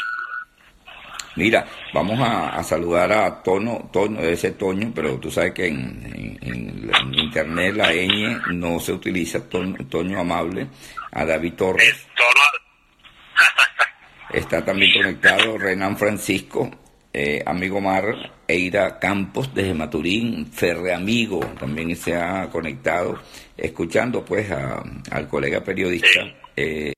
Mira, 1.37 1.67
vamos 1.93 2.19
a, 2.21 2.57
a 2.57 2.65
saludar 2.65 3.13
a 3.13 3.43
Tono, 3.43 3.91
Tono, 3.93 4.21
ese 4.21 4.53
Toño, 4.53 4.93
pero 4.95 5.19
tú 5.19 5.31
sabes 5.31 5.53
que 5.53 5.67
en, 5.69 6.03
en- 6.15 6.39
en- 6.43 6.91
en 6.95 7.15
internet 7.15 7.75
la 7.75 7.93
ñ 7.93 8.39
no 8.55 8.81
se 8.81 8.93
utiliza, 8.93 9.41
Toño, 9.49 9.77
Toño 9.89 10.19
Amable, 10.19 10.67
a 11.13 11.25
David 11.25 11.53
Torres. 11.55 12.07
Está 14.33 14.65
también 14.65 14.93
conectado 14.95 15.57
Renan 15.59 15.97
Francisco, 15.97 16.71
eh, 17.13 17.43
amigo 17.47 17.81
Mar, 17.81 18.05
Eira 18.49 18.99
Campos 18.99 19.53
desde 19.55 19.73
Maturín, 19.75 20.47
Ferre 20.53 20.93
Amigo 20.95 21.41
también 21.59 21.95
se 21.97 22.17
ha 22.17 22.49
conectado, 22.51 23.21
escuchando 23.57 24.25
pues 24.25 24.51
a- 24.51 24.83
al 25.11 25.29
colega 25.29 25.63
periodista 25.63 26.21
eh, 26.57 26.93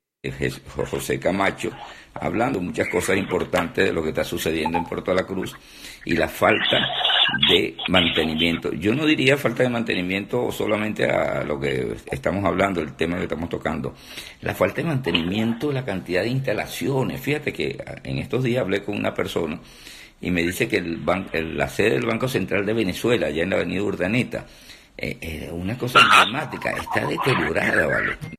José 0.90 1.20
Camacho, 1.20 1.70
hablando 2.20 2.60
muchas 2.60 2.88
cosas 2.88 3.16
importantes 3.16 3.84
de 3.86 3.92
lo 3.92 4.02
que 4.02 4.10
está 4.10 4.24
sucediendo 4.24 4.78
en 4.78 4.84
Puerto 4.84 5.12
La 5.14 5.24
Cruz 5.24 5.54
y 6.04 6.14
la 6.16 6.28
falta 6.28 6.78
de 7.50 7.76
mantenimiento. 7.88 8.72
Yo 8.72 8.94
no 8.94 9.04
diría 9.04 9.36
falta 9.36 9.62
de 9.62 9.68
mantenimiento 9.68 10.50
solamente 10.50 11.04
a 11.10 11.42
lo 11.44 11.60
que 11.60 11.96
estamos 12.10 12.44
hablando, 12.44 12.80
el 12.80 12.94
tema 12.94 13.16
que 13.16 13.24
estamos 13.24 13.48
tocando. 13.48 13.94
La 14.40 14.54
falta 14.54 14.76
de 14.82 14.88
mantenimiento, 14.88 15.70
la 15.72 15.84
cantidad 15.84 16.22
de 16.22 16.28
instalaciones. 16.28 17.20
Fíjate 17.20 17.52
que 17.52 17.82
en 18.04 18.18
estos 18.18 18.44
días 18.44 18.62
hablé 18.62 18.82
con 18.82 18.96
una 18.96 19.12
persona 19.12 19.60
y 20.20 20.30
me 20.30 20.42
dice 20.42 20.66
que 20.68 20.78
el 20.78 21.04
ban- 21.04 21.28
el- 21.32 21.56
la 21.56 21.68
sede 21.68 21.90
del 21.90 22.06
Banco 22.06 22.28
Central 22.28 22.64
de 22.64 22.72
Venezuela, 22.72 23.26
allá 23.26 23.42
en 23.42 23.50
la 23.50 23.56
avenida 23.56 23.82
Urdaneta, 23.82 24.46
eh, 24.96 25.16
eh, 25.20 25.50
una 25.52 25.76
cosa 25.78 26.00
emblemática, 26.00 26.70
está 26.70 27.06
deteriorada, 27.06 27.86
¿vale? 27.86 28.37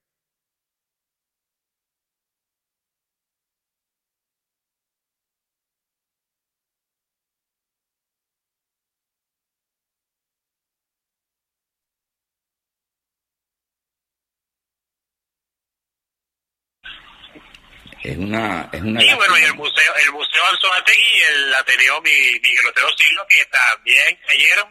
Es 18.10 18.18
una, 18.18 18.70
es 18.72 18.82
una 18.82 19.04
y 19.04 19.14
bueno, 19.16 19.38
y 19.38 19.44
el 19.44 19.54
museo, 19.56 19.92
el 20.06 20.12
museo 20.14 20.42
Anzoátegui 20.52 21.02
y 21.02 21.34
el 21.34 21.54
Ateneo 21.54 22.02
Mi- 22.02 22.40
Miguel 22.42 22.66
Otero 22.70 22.88
Silva, 22.98 23.26
que 23.30 23.46
también 23.52 24.18
cayeron 24.28 24.68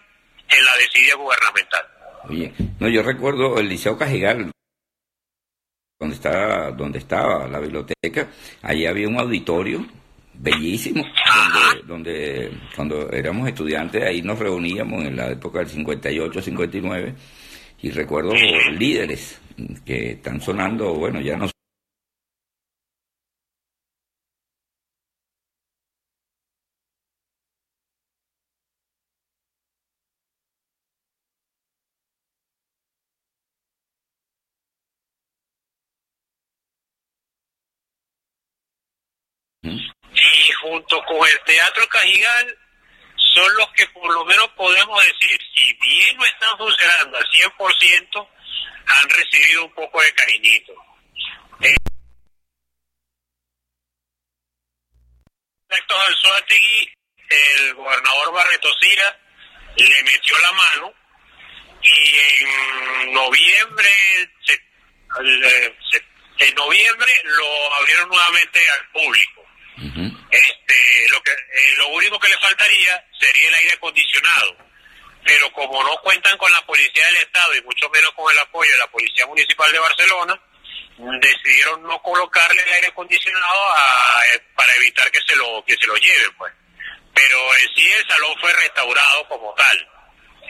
en 0.49 0.65
la 0.65 0.77
desidia 0.77 1.15
gubernamental. 1.15 1.87
Oye, 2.29 2.53
no, 2.81 2.89
yo 2.89 3.03
recuerdo 3.03 3.59
el 3.59 3.69
Liceo 3.69 3.97
Cajigal, 3.97 4.51
donde 6.01 6.15
está, 6.17 6.71
donde 6.73 6.99
estaba 6.99 7.47
la 7.47 7.61
biblioteca, 7.61 8.29
allí 8.63 8.87
había 8.87 9.07
un 9.09 9.19
auditorio 9.21 9.87
bellísimo, 10.35 11.05
donde, 11.53 11.83
donde 11.87 12.59
cuando 12.75 13.11
éramos 13.13 13.49
estudiantes 13.49 14.03
ahí 14.03 14.23
nos 14.23 14.39
reuníamos 14.39 15.05
en 15.05 15.17
la 15.17 15.29
época 15.31 15.61
del 15.61 15.69
58, 15.69 16.43
59, 16.43 17.15
y 17.83 17.91
recuerdo 17.91 18.33
líderes 18.73 19.41
que 19.85 20.13
están 20.13 20.41
sonando, 20.41 20.95
bueno, 20.95 21.21
ya 21.21 21.37
no 21.37 21.47
y 39.63 40.53
junto 40.69 41.03
con 41.05 41.27
el 41.27 41.41
Teatro 41.45 41.89
Cajigal 41.89 42.59
son 43.35 43.55
los 43.57 43.69
que 43.73 43.87
por 43.89 44.13
lo 44.13 44.25
menos 44.25 44.49
podemos 44.49 45.03
decir, 45.05 45.41
si 45.55 45.73
bien 45.75 46.17
no 46.17 46.25
están 46.25 46.57
funcionando 46.59 47.17
al 47.17 47.27
100%, 47.27 48.29
han 48.87 49.11
recibido 49.11 49.65
un 49.65 49.75
poco 49.75 50.01
de 50.01 50.15
cariñito. 50.15 50.73
Eh, 51.61 51.75
al 55.71 56.45
el 57.31 57.75
gobernador 57.75 58.33
Barreto 58.33 58.69
Sira 58.81 59.21
le 59.77 60.03
metió 60.03 60.39
la 60.39 60.53
mano 60.53 60.95
y 61.83 62.17
en 62.43 63.13
noviembre 63.13 63.89
eh, 64.49 65.77
en 66.39 66.55
noviembre 66.55 67.13
lo 67.25 67.75
abrieron 67.75 68.09
nuevamente 68.09 68.61
al 68.71 68.89
público. 68.91 69.38
Este, 70.31 71.09
lo 71.11 71.23
que 71.23 71.31
eh, 71.31 71.75
lo 71.79 71.89
único 71.89 72.19
que 72.19 72.29
le 72.29 72.39
faltaría 72.39 73.05
sería 73.19 73.49
el 73.49 73.55
aire 73.55 73.73
acondicionado, 73.75 74.57
pero 75.25 75.53
como 75.53 75.83
no 75.85 75.97
cuentan 76.03 76.37
con 76.39 76.51
la 76.51 76.65
policía 76.67 77.05
del 77.07 77.17
estado 77.17 77.55
y 77.55 77.63
mucho 77.63 77.89
menos 77.91 78.11
con 78.13 78.31
el 78.33 78.39
apoyo 78.41 78.71
de 78.73 78.79
la 78.79 78.87
policía 78.89 79.27
municipal 79.27 79.71
de 79.73 79.79
Barcelona, 79.79 80.41
decidieron 81.21 81.83
no 81.85 82.01
colocarle 82.03 82.61
el 82.63 82.73
aire 82.73 82.89
acondicionado 82.89 83.73
a- 83.73 84.21
eh, 84.35 84.43
para 84.57 84.75
evitar 84.77 85.09
que 85.11 85.21
se 85.27 85.37
lo 85.37 85.65
que 85.65 85.77
se 85.81 85.87
lo 85.87 85.95
lleven, 85.97 86.33
pues. 86.37 86.53
Pero 87.15 87.55
en 87.57 87.75
sí 87.75 87.89
el 87.89 88.09
salón 88.09 88.35
fue 88.41 88.53
restaurado 88.55 89.29
como 89.29 89.55
tal 89.55 89.89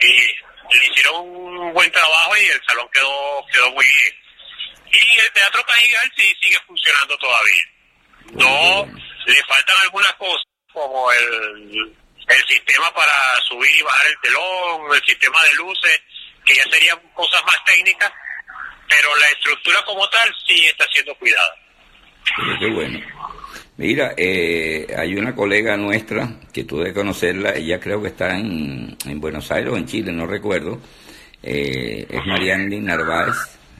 y 0.01 0.75
le 0.75 0.85
hicieron 0.91 1.15
un 1.21 1.73
buen 1.73 1.91
trabajo 1.91 2.35
y 2.37 2.45
el 2.45 2.61
salón 2.67 2.87
quedó 2.93 3.45
quedó 3.51 3.71
muy 3.71 3.85
bien. 3.85 4.15
Y 4.91 5.19
el 5.19 5.31
Teatro 5.33 5.63
Cajigal 5.65 6.11
sí 6.17 6.35
sigue 6.41 6.57
funcionando 6.65 7.15
todavía. 7.17 7.63
No, 8.33 8.85
le 9.29 9.43
faltan 9.45 9.75
algunas 9.83 10.13
cosas 10.13 10.43
como 10.73 11.11
el, 11.11 11.95
el 12.29 12.47
sistema 12.47 12.93
para 12.93 13.13
subir 13.47 13.69
y 13.77 13.81
bajar 13.81 14.07
el 14.07 14.19
telón, 14.21 14.81
el 14.93 15.05
sistema 15.05 15.39
de 15.43 15.53
luces, 15.55 16.01
que 16.45 16.55
ya 16.55 16.63
serían 16.71 16.99
cosas 17.13 17.41
más 17.45 17.57
técnicas, 17.65 18.11
pero 18.87 19.15
la 19.17 19.27
estructura 19.29 19.79
como 19.85 20.07
tal 20.09 20.33
sí 20.47 20.65
está 20.65 20.85
siendo 20.91 21.13
cuidada. 21.15 21.55
Pero 22.35 22.59
qué 22.59 22.67
bueno. 22.71 22.99
Mira, 23.77 24.13
eh, 24.17 24.93
hay 24.97 25.15
una 25.15 25.33
colega 25.33 25.77
nuestra 25.77 26.29
que 26.53 26.65
tú 26.65 26.79
debes 26.79 26.93
conocerla, 26.93 27.51
ella 27.55 27.79
creo 27.79 28.01
que 28.01 28.09
está 28.09 28.37
en, 28.37 28.97
en 29.05 29.21
Buenos 29.21 29.49
Aires 29.51 29.71
o 29.71 29.77
en 29.77 29.87
Chile, 29.87 30.11
no 30.11 30.27
recuerdo. 30.27 30.81
Eh, 31.41 32.05
es 32.09 32.25
Marianne 32.25 32.81
Narváez. 32.81 33.37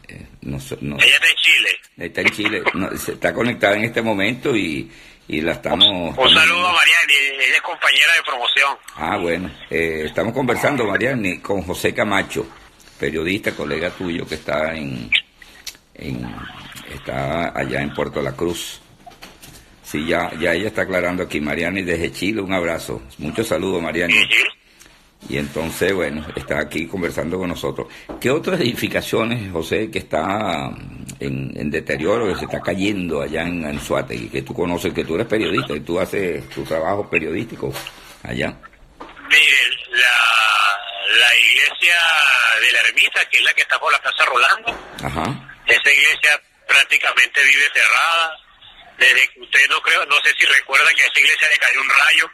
eh, 0.07 0.25
no 0.41 0.57
Ella 0.57 1.15
está 1.15 1.27
en 1.27 1.35
Chile. 1.35 1.79
está 1.97 2.21
en 2.21 2.29
Chile, 2.29 2.63
no, 2.73 2.97
se 2.97 3.11
está 3.13 3.33
conectada 3.33 3.75
en 3.75 3.83
este 3.83 4.01
momento 4.01 4.55
y, 4.55 4.89
y 5.29 5.41
la 5.41 5.53
estamos... 5.53 6.17
Un 6.17 6.29
saludo 6.33 6.67
a 6.67 6.73
Mariani, 6.73 7.13
ella 7.35 7.55
es 7.55 7.61
compañera 7.61 8.13
de 8.17 8.23
promoción. 8.25 8.77
Ah, 8.95 9.17
bueno, 9.17 9.51
eh, 9.69 10.03
estamos 10.07 10.33
conversando, 10.33 10.85
Marianne, 10.85 11.39
con 11.39 11.61
José 11.61 11.93
Camacho, 11.93 12.47
periodista, 12.99 13.51
colega 13.51 13.91
tuyo 13.91 14.25
que 14.27 14.35
está 14.35 14.75
en, 14.75 15.09
en 15.93 16.27
está 16.91 17.55
allá 17.55 17.79
en 17.81 17.93
Puerto 17.93 18.23
La 18.23 18.31
Cruz. 18.31 18.81
Sí, 19.83 20.05
ya, 20.07 20.31
ya 20.39 20.53
ella 20.53 20.67
está 20.67 20.81
aclarando 20.81 21.21
aquí, 21.21 21.39
Mariani 21.39 21.83
desde 21.83 22.11
Chile, 22.11 22.41
un 22.41 22.53
abrazo. 22.53 23.03
Muchos 23.19 23.47
saludos, 23.47 23.83
Mariani. 23.83 24.15
Y 25.29 25.37
entonces, 25.37 25.93
bueno, 25.93 26.25
está 26.35 26.59
aquí 26.59 26.87
conversando 26.87 27.37
con 27.37 27.49
nosotros. 27.49 27.87
¿Qué 28.19 28.31
otras 28.31 28.59
edificaciones, 28.61 29.51
José, 29.51 29.91
que 29.91 29.99
está 29.99 30.71
en, 31.19 31.51
en 31.55 31.69
deterioro, 31.71 32.27
que 32.27 32.39
se 32.39 32.45
está 32.45 32.61
cayendo 32.61 33.21
allá 33.21 33.43
en 33.43 33.65
Anzuategui, 33.65 34.29
que 34.29 34.41
tú 34.41 34.53
conoces, 34.53 34.93
que 34.93 35.03
tú 35.03 35.15
eres 35.15 35.27
periodista 35.27 35.73
y 35.73 35.79
tú 35.81 35.99
haces 35.99 36.47
tu 36.49 36.63
trabajo 36.63 37.09
periodístico 37.09 37.73
allá? 38.23 38.53
Miren, 39.29 39.71
la, 39.91 41.17
la 41.19 41.35
iglesia 41.37 41.95
de 42.61 42.71
la 42.71 42.79
ermita, 42.87 43.25
que 43.29 43.37
es 43.37 43.43
la 43.43 43.53
que 43.53 43.61
está 43.61 43.79
por 43.79 43.91
la 43.91 43.99
Plaza 44.01 44.25
Rolando, 44.25 44.69
Ajá. 45.03 45.55
esa 45.67 45.91
iglesia 45.91 46.41
prácticamente 46.67 47.43
vive 47.43 47.63
cerrada. 47.73 48.37
Desde 48.97 49.27
que 49.33 49.39
usted 49.41 49.69
no 49.69 49.81
creo, 49.81 50.05
no 50.07 50.15
sé 50.23 50.33
si 50.37 50.45
recuerda 50.45 50.89
que 50.93 51.03
a 51.03 51.05
esa 51.05 51.19
iglesia 51.19 51.47
le 51.49 51.57
cayó 51.57 51.81
un 51.81 51.89
rayo 51.89 52.31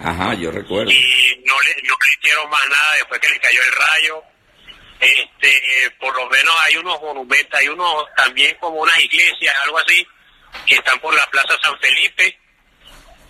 Ajá, 0.00 0.34
yo 0.34 0.50
recuerdo. 0.50 0.90
y 0.90 1.42
no 1.46 1.54
le, 1.62 1.74
no 1.82 1.94
le 1.94 2.14
hicieron 2.20 2.50
más 2.50 2.68
nada 2.68 2.94
después 2.96 3.20
que 3.20 3.28
le 3.28 3.38
cayó 3.40 3.60
el 3.62 3.72
rayo. 3.72 4.22
Este, 5.00 5.90
por 5.98 6.14
lo 6.16 6.28
menos 6.28 6.54
hay 6.62 6.76
unos 6.76 7.00
monumentos, 7.00 7.58
hay 7.60 7.68
unos 7.68 8.04
también 8.16 8.56
como 8.58 8.76
unas 8.80 8.98
iglesias, 9.04 9.54
algo 9.64 9.78
así, 9.78 10.06
que 10.66 10.74
están 10.76 10.98
por 11.00 11.14
la 11.14 11.28
Plaza 11.30 11.54
San 11.62 11.78
Felipe, 11.80 12.38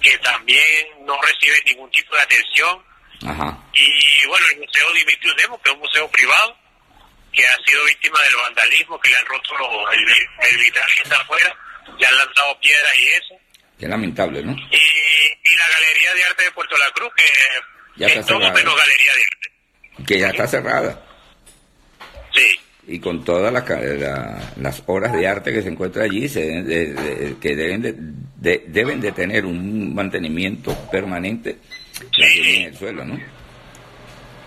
que 0.00 0.16
también 0.18 0.86
no 1.04 1.20
reciben 1.22 1.62
ningún 1.66 1.90
tipo 1.90 2.14
de 2.14 2.22
atención. 2.22 2.82
Ajá. 3.26 3.58
Y 3.74 4.26
bueno, 4.26 4.46
el 4.52 4.58
Museo 4.60 4.92
Dimitrios 4.92 5.36
Demo, 5.36 5.60
que 5.60 5.70
es 5.70 5.74
un 5.74 5.80
museo 5.82 6.08
privado, 6.10 6.56
que 7.32 7.46
ha 7.46 7.56
sido 7.66 7.84
víctima 7.84 8.20
del 8.22 8.36
vandalismo, 8.36 8.98
que 9.00 9.10
le 9.10 9.16
han 9.16 9.26
roto 9.26 9.56
los- 9.58 9.92
el, 9.94 10.48
el 10.50 10.58
vitral 10.58 10.90
que 10.94 11.02
está 11.02 11.16
afuera, 11.20 11.56
le 11.98 12.06
han 12.06 12.16
lanzado 12.16 12.58
piedras 12.60 12.98
y 12.98 13.06
eso. 13.08 13.34
Qué 13.78 13.86
lamentable, 13.86 14.42
¿no? 14.42 14.52
Y, 14.52 14.76
y 14.76 15.56
la 15.56 15.68
Galería 15.68 16.14
de 16.14 16.24
Arte 16.24 16.42
de 16.44 16.50
Puerto 16.52 16.76
La 16.78 16.90
Cruz, 16.92 17.12
que 17.16 17.24
Ya 17.96 18.06
es 18.08 18.26
todo 18.26 18.38
menos 18.52 18.76
Galería 18.76 19.12
de 19.14 19.20
Arte. 19.22 20.04
Que 20.06 20.18
ya 20.20 20.28
está 20.28 20.46
cerrada. 20.48 21.04
Sí. 22.38 22.60
Y 22.90 23.00
con 23.00 23.22
todas 23.24 23.52
las, 23.52 23.64
ca- 23.64 23.80
la- 23.80 24.52
las 24.56 24.82
obras 24.86 25.12
de 25.12 25.26
arte 25.28 25.52
que 25.52 25.60
se 25.62 25.68
encuentran 25.68 26.06
allí, 26.06 26.26
se 26.28 26.40
deben 26.40 26.66
de- 26.66 26.86
de- 26.94 27.38
que 27.38 27.54
deben 27.56 27.82
de, 27.82 27.94
de- 27.96 28.64
deben 28.68 29.00
de 29.00 29.12
tener 29.12 29.44
un 29.44 29.94
mantenimiento 29.94 30.74
permanente, 30.90 31.58
la 32.16 32.26
Sí. 32.28 32.56
en 32.56 32.62
el 32.68 32.76
suelo, 32.78 33.04
¿no? 33.04 33.18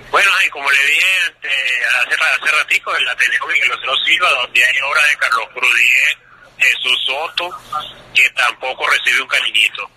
Bueno, 0.09 0.29
y 0.45 0.49
como 0.49 0.69
le 0.71 0.77
dije 0.87 1.07
este, 1.27 1.47
hace, 1.47 2.15
hace 2.15 2.51
ratico, 2.57 2.95
en 2.97 3.05
la 3.05 3.11
Ateneo 3.13 3.47
Miguel 3.47 3.71
Otero 3.71 3.95
Silva, 4.05 4.29
donde 4.31 4.63
hay 4.65 4.75
obras 4.89 5.03
de 5.09 5.17
Carlos 5.17 5.47
Cruz 5.53 5.71
Diez, 5.75 6.17
Jesús 6.57 6.99
Soto, 7.05 7.49
que 8.13 8.29
tampoco 8.31 8.85
recibe 8.89 9.21
un 9.21 9.27
cariñito. 9.27 9.89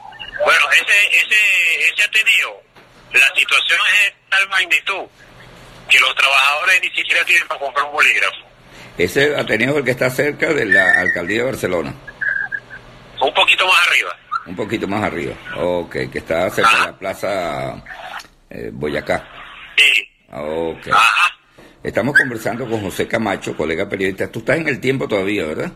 Bueno, 0.44 0.70
ese, 0.72 1.16
ese, 1.18 1.88
ese 1.92 2.04
Ateneo, 2.04 2.62
la 3.12 3.34
situación 3.34 3.78
es 3.88 4.12
de 4.12 4.16
tal 4.28 4.48
magnitud 4.50 5.02
que 5.88 5.98
los 6.00 6.14
trabajadores 6.14 6.80
ni 6.82 6.90
siquiera 6.90 7.24
tienen 7.24 7.46
para 7.48 7.60
comprar 7.60 7.86
un 7.86 7.92
bolígrafo. 7.92 8.36
Ese 8.98 9.36
Ateneo 9.36 9.70
es 9.72 9.76
el 9.78 9.84
que 9.84 9.90
está 9.90 10.10
cerca 10.10 10.52
de 10.52 10.64
la 10.66 11.00
alcaldía 11.00 11.38
de 11.38 11.44
Barcelona, 11.44 11.94
Un 13.20 13.34
poquito 13.34 13.66
más 13.66 13.88
arriba. 13.88 14.16
un 14.46 14.56
poquito 14.56 14.86
más 14.88 15.02
arriba. 15.02 15.34
Ok, 15.56 15.92
que 16.12 16.18
está 16.18 16.48
cerca 16.50 16.70
de 16.80 16.86
la 16.86 16.98
plaza 16.98 17.82
eh, 18.50 18.70
Boyacá. 18.72 19.26
Sí. 19.76 20.08
Ok. 20.30 20.88
Ajá. 20.92 21.34
Estamos 21.82 22.16
conversando 22.16 22.68
con 22.68 22.80
José 22.80 23.06
Camacho, 23.08 23.56
colega 23.56 23.88
periodista. 23.88 24.30
Tú 24.30 24.38
estás 24.38 24.56
en 24.58 24.68
el 24.68 24.80
tiempo 24.80 25.06
todavía, 25.08 25.44
¿verdad? 25.44 25.72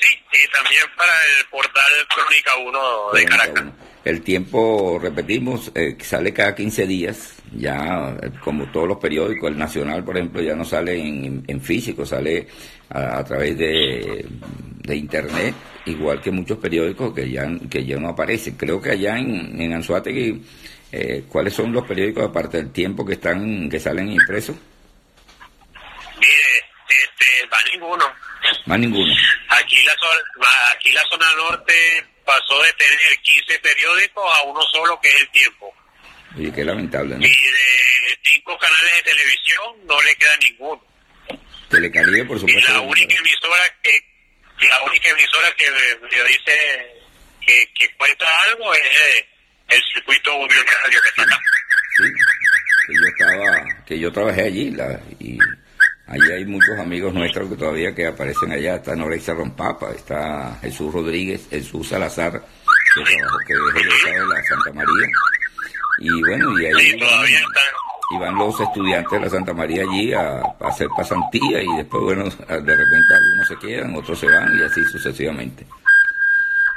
Sí, 0.00 0.16
y 0.32 0.52
también 0.52 0.82
para 0.96 1.12
el 1.38 1.46
portal 1.46 1.92
Crónica 2.08 2.56
1 2.56 3.12
de 3.12 3.24
Caracas. 3.24 3.64
El 4.04 4.20
tiempo, 4.22 4.98
repetimos, 5.00 5.72
eh, 5.74 5.96
sale 6.02 6.32
cada 6.34 6.54
15 6.54 6.86
días, 6.86 7.36
ya 7.52 8.14
eh, 8.22 8.30
como 8.42 8.66
todos 8.70 8.86
los 8.86 8.98
periódicos, 8.98 9.50
el 9.50 9.56
Nacional, 9.58 10.04
por 10.04 10.16
ejemplo, 10.18 10.42
ya 10.42 10.54
no 10.54 10.64
sale 10.64 10.98
en, 11.00 11.42
en 11.46 11.60
físico, 11.60 12.04
sale 12.04 12.46
a, 12.90 13.18
a 13.18 13.24
través 13.24 13.56
de, 13.56 14.26
de 14.84 14.96
Internet, 14.96 15.54
igual 15.86 16.20
que 16.20 16.30
muchos 16.30 16.58
periódicos 16.58 17.14
que 17.14 17.30
ya, 17.30 17.48
que 17.70 17.84
ya 17.86 17.96
no 17.96 18.10
aparecen. 18.10 18.56
Creo 18.56 18.80
que 18.80 18.90
allá 18.90 19.18
en, 19.18 19.58
en 19.58 19.72
Anzuategui, 19.72 20.42
eh, 20.92 21.24
¿cuáles 21.26 21.54
son 21.54 21.72
los 21.72 21.86
periódicos, 21.86 22.24
aparte 22.24 22.58
del 22.58 22.70
tiempo, 22.72 23.06
que 23.06 23.14
están 23.14 23.70
que 23.70 23.80
salen 23.80 24.10
impresos? 24.10 24.56
Mire, 26.20 26.66
este, 26.88 27.48
va 27.50 27.56
ninguno. 27.72 28.04
Más 28.66 28.78
ninguno. 28.78 29.14
Aquí 29.48 29.82
la, 29.84 29.92
zona, 29.94 30.48
aquí 30.74 30.92
la 30.92 31.02
zona 31.10 31.26
norte 31.36 31.74
pasó 32.24 32.62
de 32.62 32.72
tener 32.74 33.18
15 33.22 33.58
periódicos 33.60 34.24
a 34.38 34.42
uno 34.44 34.60
solo, 34.72 34.98
que 35.00 35.08
es 35.08 35.20
el 35.20 35.28
tiempo. 35.30 35.74
Oye, 36.36 36.52
qué 36.52 36.64
lamentable, 36.64 37.16
¿no? 37.16 37.24
Y 37.24 37.28
de 37.28 38.18
cinco 38.24 38.56
canales 38.58 38.94
de 38.96 39.02
televisión 39.12 39.86
no 39.86 40.00
le 40.02 40.14
queda 40.16 40.36
ninguno. 40.48 40.84
Telecaribe, 41.68 42.24
por 42.24 42.36
Y 42.36 42.40
supuesto. 42.40 42.72
la 42.72 42.80
única 42.80 43.16
emisora 43.16 43.62
que 43.82 44.00
la 44.68 44.82
única 44.84 45.08
emisora 45.10 45.52
que 45.56 45.70
me, 45.70 46.08
me 46.08 46.24
dice 46.28 46.94
que, 47.44 47.70
que 47.78 47.94
cuenta 47.96 48.24
algo 48.48 48.72
es 48.74 48.80
eh, 48.80 49.28
el 49.68 49.82
circuito 49.92 50.34
Unión 50.36 50.64
Radio 50.82 51.00
que 51.02 51.08
está 51.08 51.22
acá. 51.22 51.38
Sí, 51.96 52.04
que 52.86 52.94
yo 52.94 53.08
estaba, 53.08 53.84
que 53.86 53.98
yo 54.00 54.12
trabajé 54.12 54.42
allí 54.42 54.70
la, 54.70 55.00
y 55.20 55.38
allí 56.06 56.32
hay 56.32 56.44
muchos 56.44 56.78
amigos 56.78 57.12
nuestros 57.14 57.48
que 57.48 57.56
todavía 57.56 57.94
que 57.94 58.06
aparecen 58.06 58.52
allá, 58.52 58.76
está 58.76 58.94
Norexia 58.94 59.34
Rompapa, 59.34 59.90
está 59.90 60.56
Jesús 60.60 60.92
Rodríguez, 60.92 61.46
Jesús 61.50 61.88
Salazar, 61.88 62.32
que 62.32 63.02
trabajó, 63.02 63.36
que 63.46 63.52
es 63.54 63.84
egresado 63.84 64.28
de 64.28 64.34
la 64.34 64.42
Santa 64.44 64.72
María, 64.72 65.08
y 65.98 66.20
bueno, 66.20 66.60
y 66.60 66.66
ahí 66.66 66.90
Sí, 66.90 66.98
todavía 66.98 67.38
está. 67.38 67.60
y 68.10 68.18
van 68.18 68.34
los 68.36 68.60
estudiantes 68.60 69.12
de 69.12 69.20
la 69.20 69.30
Santa 69.30 69.54
María 69.54 69.82
allí 69.82 70.12
a, 70.12 70.38
a 70.40 70.68
hacer 70.68 70.88
pasantía 70.96 71.62
y 71.62 71.76
después, 71.76 72.02
bueno, 72.02 72.24
de 72.24 72.30
repente 72.48 73.14
algunos 73.14 73.48
se 73.48 73.56
quedan, 73.58 73.94
otros 73.96 74.18
se 74.18 74.26
van 74.26 74.58
y 74.58 74.62
así 74.62 74.84
sucesivamente. 74.84 75.66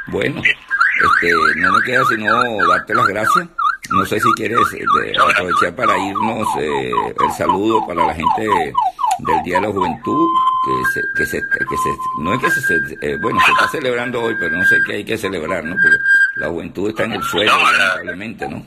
Bueno, 0.07 0.41
este, 0.41 1.33
no 1.57 1.71
me 1.73 1.83
queda 1.85 2.01
sino 2.05 2.67
darte 2.67 2.93
las 2.95 3.07
gracias. 3.07 3.47
No 3.89 4.05
sé 4.05 4.19
si 4.19 4.29
quieres 4.37 4.59
eh, 4.73 4.79
de- 5.01 5.17
aprovechar 5.17 5.75
para 5.75 5.97
irnos 5.97 6.47
eh, 6.59 6.91
el 7.25 7.31
saludo 7.37 7.85
para 7.87 8.05
la 8.07 8.13
gente 8.13 8.73
del 9.19 9.43
Día 9.43 9.55
de 9.55 9.67
la 9.67 9.73
Juventud, 9.73 10.27
que 10.65 10.91
se, 10.93 11.01
que 11.15 11.25
se, 11.25 11.39
que 11.39 11.77
se 11.77 11.89
no 12.19 12.33
es 12.33 12.39
que 12.41 12.49
se, 12.51 12.75
eh, 13.01 13.17
bueno, 13.21 13.39
se 13.45 13.51
está 13.51 13.67
celebrando 13.69 14.21
hoy, 14.21 14.35
pero 14.39 14.51
no 14.51 14.65
sé 14.65 14.77
qué 14.85 14.93
hay 14.93 15.05
que 15.05 15.17
celebrar, 15.17 15.63
¿no? 15.63 15.75
Porque 15.75 15.97
la 16.35 16.47
juventud 16.47 16.89
está 16.89 17.03
en 17.03 17.13
el 17.13 17.23
suelo, 17.23 17.57
No, 17.57 17.71
lamentablemente, 17.71 18.47
¿no? 18.47 18.65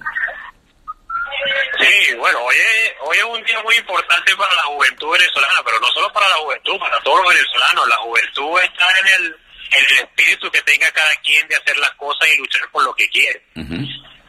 Sí, 1.81 2.15
bueno, 2.17 2.39
hoy 2.41 2.57
es, 2.57 2.93
hoy 3.03 3.17
es 3.17 3.25
un 3.25 3.43
día 3.45 3.63
muy 3.63 3.75
importante 3.77 4.37
para 4.37 4.55
la 4.55 4.63
juventud 4.63 5.13
venezolana, 5.13 5.63
pero 5.65 5.81
no 5.81 5.87
solo 5.89 6.13
para 6.13 6.29
la 6.29 6.37
juventud, 6.37 6.79
para 6.79 7.01
todos 7.01 7.25
los 7.25 7.35
venezolanos. 7.35 7.89
La 7.89 7.97
juventud 7.97 8.59
está 8.63 8.87
en 8.99 9.07
el, 9.23 9.37
en 9.71 9.85
el 9.85 9.99
espíritu 10.05 10.51
que 10.51 10.63
tenga 10.63 10.91
cada 10.93 11.15
quien 11.23 11.47
de 11.49 11.57
hacer 11.57 11.77
las 11.79 11.91
cosas 11.93 12.29
y 12.35 12.39
luchar 12.39 12.69
por 12.71 12.85
lo 12.85 12.95
que 12.95 13.09
quiere. 13.09 13.43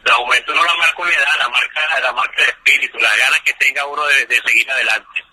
La 0.04 0.14
juventud 0.14 0.54
no 0.54 0.64
la 0.64 0.74
marca 0.76 1.02
una 1.02 1.10
edad, 1.12 1.38
la 1.38 1.48
marca, 1.48 2.00
la 2.00 2.12
marca 2.12 2.42
el 2.42 2.48
espíritu, 2.48 2.98
las 2.98 3.16
ganas 3.18 3.40
que 3.40 3.52
tenga 3.54 3.86
uno 3.86 4.04
de, 4.06 4.26
de 4.26 4.40
seguir 4.46 4.70
adelante. 4.70 5.24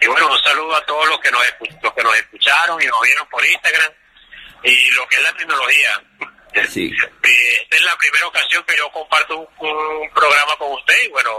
Y 0.00 0.06
bueno, 0.06 0.28
un 0.32 0.38
saludo 0.42 0.74
a 0.76 0.84
todos 0.86 1.08
los 1.08 1.18
que 1.20 1.30
nos 1.30 1.42
los 1.82 1.92
que 1.94 2.02
nos 2.02 2.16
escucharon 2.16 2.80
y 2.82 2.86
nos 2.86 3.00
vieron 3.02 3.28
por 3.28 3.44
Instagram 3.44 3.92
y 4.64 4.90
lo 4.92 5.06
que 5.08 5.16
es 5.16 5.22
la 5.22 5.32
tecnología. 5.36 6.02
Sí. 6.68 6.90
Eh, 7.22 7.62
Esta 7.62 7.76
es 7.76 7.82
la 7.82 7.96
primera 7.96 8.26
ocasión 8.26 8.64
que 8.66 8.76
yo 8.76 8.90
comparto 8.90 9.38
un, 9.38 9.46
un 9.68 10.10
programa 10.10 10.56
con 10.58 10.72
usted 10.72 10.94
y 11.06 11.08
bueno, 11.10 11.30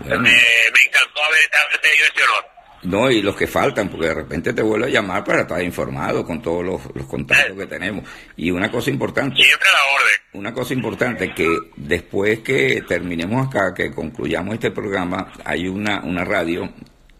Bueno. 0.00 0.18
me, 0.20 0.30
me 0.30 0.80
encantó 0.86 1.24
haber, 1.24 1.40
haber 1.66 1.78
tenido 1.80 2.04
este 2.04 2.22
honor. 2.24 2.44
No, 2.82 3.10
y 3.10 3.22
los 3.22 3.34
que 3.36 3.46
faltan, 3.46 3.88
porque 3.88 4.08
de 4.08 4.14
repente 4.14 4.52
te 4.52 4.60
vuelvo 4.60 4.84
a 4.86 4.90
llamar 4.90 5.24
para 5.24 5.42
estar 5.42 5.62
informado 5.62 6.24
con 6.26 6.42
todos 6.42 6.64
los, 6.64 6.80
los 6.94 7.06
contactos 7.06 7.56
que 7.56 7.66
tenemos. 7.66 8.04
Y 8.36 8.50
una 8.50 8.70
cosa 8.70 8.90
importante, 8.90 9.36
Siempre 9.42 9.68
la 9.72 9.94
orden. 9.94 10.14
una 10.34 10.52
cosa 10.52 10.74
importante, 10.74 11.32
que 11.32 11.48
después 11.76 12.40
que 12.40 12.82
terminemos 12.86 13.46
acá, 13.48 13.72
que 13.72 13.90
concluyamos 13.94 14.54
este 14.54 14.70
programa, 14.72 15.32
hay 15.44 15.66
una, 15.68 16.00
una 16.02 16.24
radio 16.24 16.70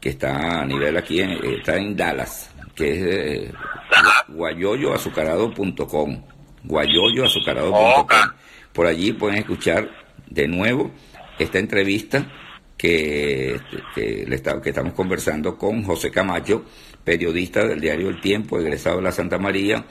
que 0.02 0.08
está 0.10 0.60
a 0.62 0.66
nivel 0.66 0.96
aquí, 0.96 1.20
en, 1.20 1.30
eh, 1.30 1.58
está 1.58 1.76
en 1.76 1.96
Dallas, 1.96 2.50
que 2.74 2.90
es 2.90 2.98
eh, 3.06 3.52
guayoyoazucarado.com, 4.28 6.22
guayoyoazucarado.com. 6.64 8.30
Por 8.72 8.86
allí 8.86 9.12
pueden 9.12 9.38
escuchar 9.38 9.88
de 10.28 10.48
nuevo 10.48 10.90
esta 11.38 11.60
entrevista 11.60 12.26
que, 12.76 13.60
que, 13.94 14.26
que 14.26 14.70
estamos 14.70 14.92
conversando 14.94 15.56
con 15.56 15.84
José 15.84 16.10
Camacho, 16.10 16.64
periodista 17.04 17.64
del 17.64 17.80
diario 17.80 18.08
El 18.08 18.20
Tiempo, 18.20 18.58
egresado 18.58 18.96
de 18.96 19.02
la 19.02 19.12
Santa 19.12 19.38
María, 19.38 19.84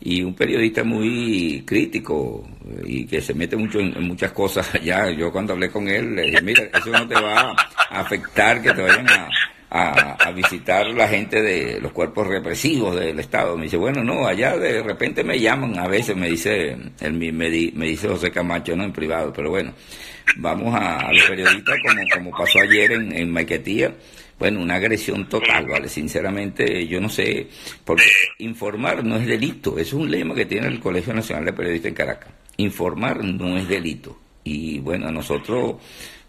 y 0.00 0.22
un 0.22 0.34
periodista 0.34 0.82
muy 0.82 1.62
crítico 1.66 2.48
eh, 2.70 2.82
y 2.86 3.06
que 3.06 3.20
se 3.20 3.34
mete 3.34 3.54
mucho 3.56 3.80
en, 3.80 3.94
en 3.94 4.04
muchas 4.04 4.32
cosas 4.32 4.74
allá. 4.74 5.10
Yo 5.10 5.30
cuando 5.30 5.52
hablé 5.52 5.68
con 5.68 5.88
él 5.88 6.16
le 6.16 6.22
dije, 6.22 6.40
mira, 6.40 6.62
eso 6.72 6.90
no 6.90 7.06
te 7.06 7.16
va 7.16 7.50
a 7.50 8.00
afectar 8.00 8.62
que 8.62 8.72
te 8.72 8.80
vayan 8.80 9.06
a, 9.10 9.28
a, 9.70 10.30
visitar 10.32 10.86
la 10.88 11.08
gente 11.08 11.42
de 11.42 11.80
los 11.80 11.92
cuerpos 11.92 12.26
represivos 12.26 12.96
del 12.96 13.18
Estado. 13.18 13.56
Me 13.56 13.64
dice, 13.64 13.76
bueno, 13.76 14.02
no, 14.04 14.26
allá 14.26 14.56
de 14.56 14.82
repente 14.82 15.24
me 15.24 15.38
llaman, 15.38 15.78
a 15.78 15.88
veces 15.88 16.16
me 16.16 16.28
dice, 16.30 16.76
él 17.00 17.12
me, 17.14 17.32
me 17.32 17.50
di- 17.50 17.72
me 17.74 17.86
dice 17.86 18.08
José 18.08 18.30
Camacho, 18.30 18.76
no 18.76 18.84
en 18.84 18.92
privado, 18.92 19.32
pero 19.32 19.50
bueno, 19.50 19.72
vamos 20.36 20.74
a, 20.74 21.12
los 21.12 21.22
periodistas 21.24 21.76
como, 21.86 22.02
como 22.14 22.30
pasó 22.38 22.60
ayer 22.60 22.92
en, 22.92 23.12
en 23.12 23.30
Maiquetía. 23.30 23.94
Bueno, 24.38 24.60
una 24.60 24.76
agresión 24.76 25.28
total, 25.28 25.66
¿vale? 25.66 25.88
Sinceramente, 25.88 26.86
yo 26.86 27.00
no 27.00 27.08
sé, 27.08 27.48
porque 27.84 28.04
informar 28.38 29.02
no 29.04 29.16
es 29.16 29.26
delito, 29.26 29.76
es 29.80 29.92
un 29.92 30.08
lema 30.08 30.32
que 30.36 30.46
tiene 30.46 30.68
el 30.68 30.78
Colegio 30.78 31.12
Nacional 31.12 31.44
de 31.44 31.52
Periodistas 31.52 31.88
en 31.88 31.94
Caracas. 31.96 32.30
Informar 32.58 33.24
no 33.24 33.56
es 33.58 33.66
delito. 33.66 34.16
Y 34.44 34.78
bueno, 34.78 35.10
nosotros, 35.10 35.74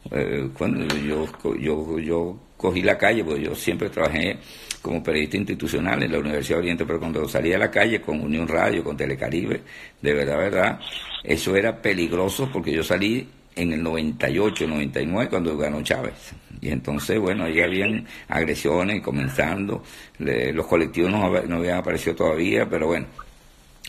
eh, 0.09 0.49
cuando 0.57 0.87
yo, 0.95 1.27
yo, 1.59 1.99
yo 1.99 2.39
cogí 2.59 2.81
la 2.81 2.97
calle, 2.97 3.23
porque 3.23 3.43
yo 3.43 3.55
siempre 3.55 3.89
trabajé 3.89 4.37
como 4.81 5.01
periodista 5.01 5.37
institucional 5.37 6.03
en 6.03 6.11
la 6.11 6.19
Universidad 6.19 6.57
de 6.57 6.63
Oriente, 6.63 6.85
pero 6.85 6.99
cuando 6.99 7.27
salía 7.27 7.55
a 7.55 7.59
la 7.59 7.71
calle 7.71 8.01
con 8.01 8.19
Unión 8.19 8.47
Radio, 8.49 8.83
con 8.83 8.97
Telecaribe, 8.97 9.61
de 10.01 10.13
verdad, 10.13 10.37
verdad, 10.37 10.79
eso 11.23 11.55
era 11.55 11.81
peligroso 11.81 12.49
porque 12.51 12.73
yo 12.73 12.83
salí 12.83 13.25
en 13.55 13.73
el 13.73 13.81
98, 13.81 14.67
99, 14.67 15.29
cuando 15.29 15.57
ganó 15.57 15.81
Chávez. 15.81 16.33
Y 16.59 16.69
entonces, 16.69 17.17
bueno, 17.17 17.45
ahí 17.45 17.61
habían 17.61 18.05
agresiones 18.27 19.01
comenzando, 19.01 19.81
los 20.17 20.67
colectivos 20.67 21.11
no, 21.11 21.29
no 21.43 21.57
habían 21.57 21.77
aparecido 21.77 22.15
todavía, 22.15 22.67
pero 22.69 22.87
bueno, 22.87 23.07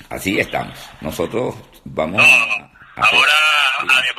así 0.09 0.39
estamos. 0.39 0.79
Nosotros 1.01 1.57
vamos 1.85 2.23
a... 2.23 2.71
Ahora, 2.97 3.33
además 3.79 3.97
de 4.03 4.09
la 4.09 4.10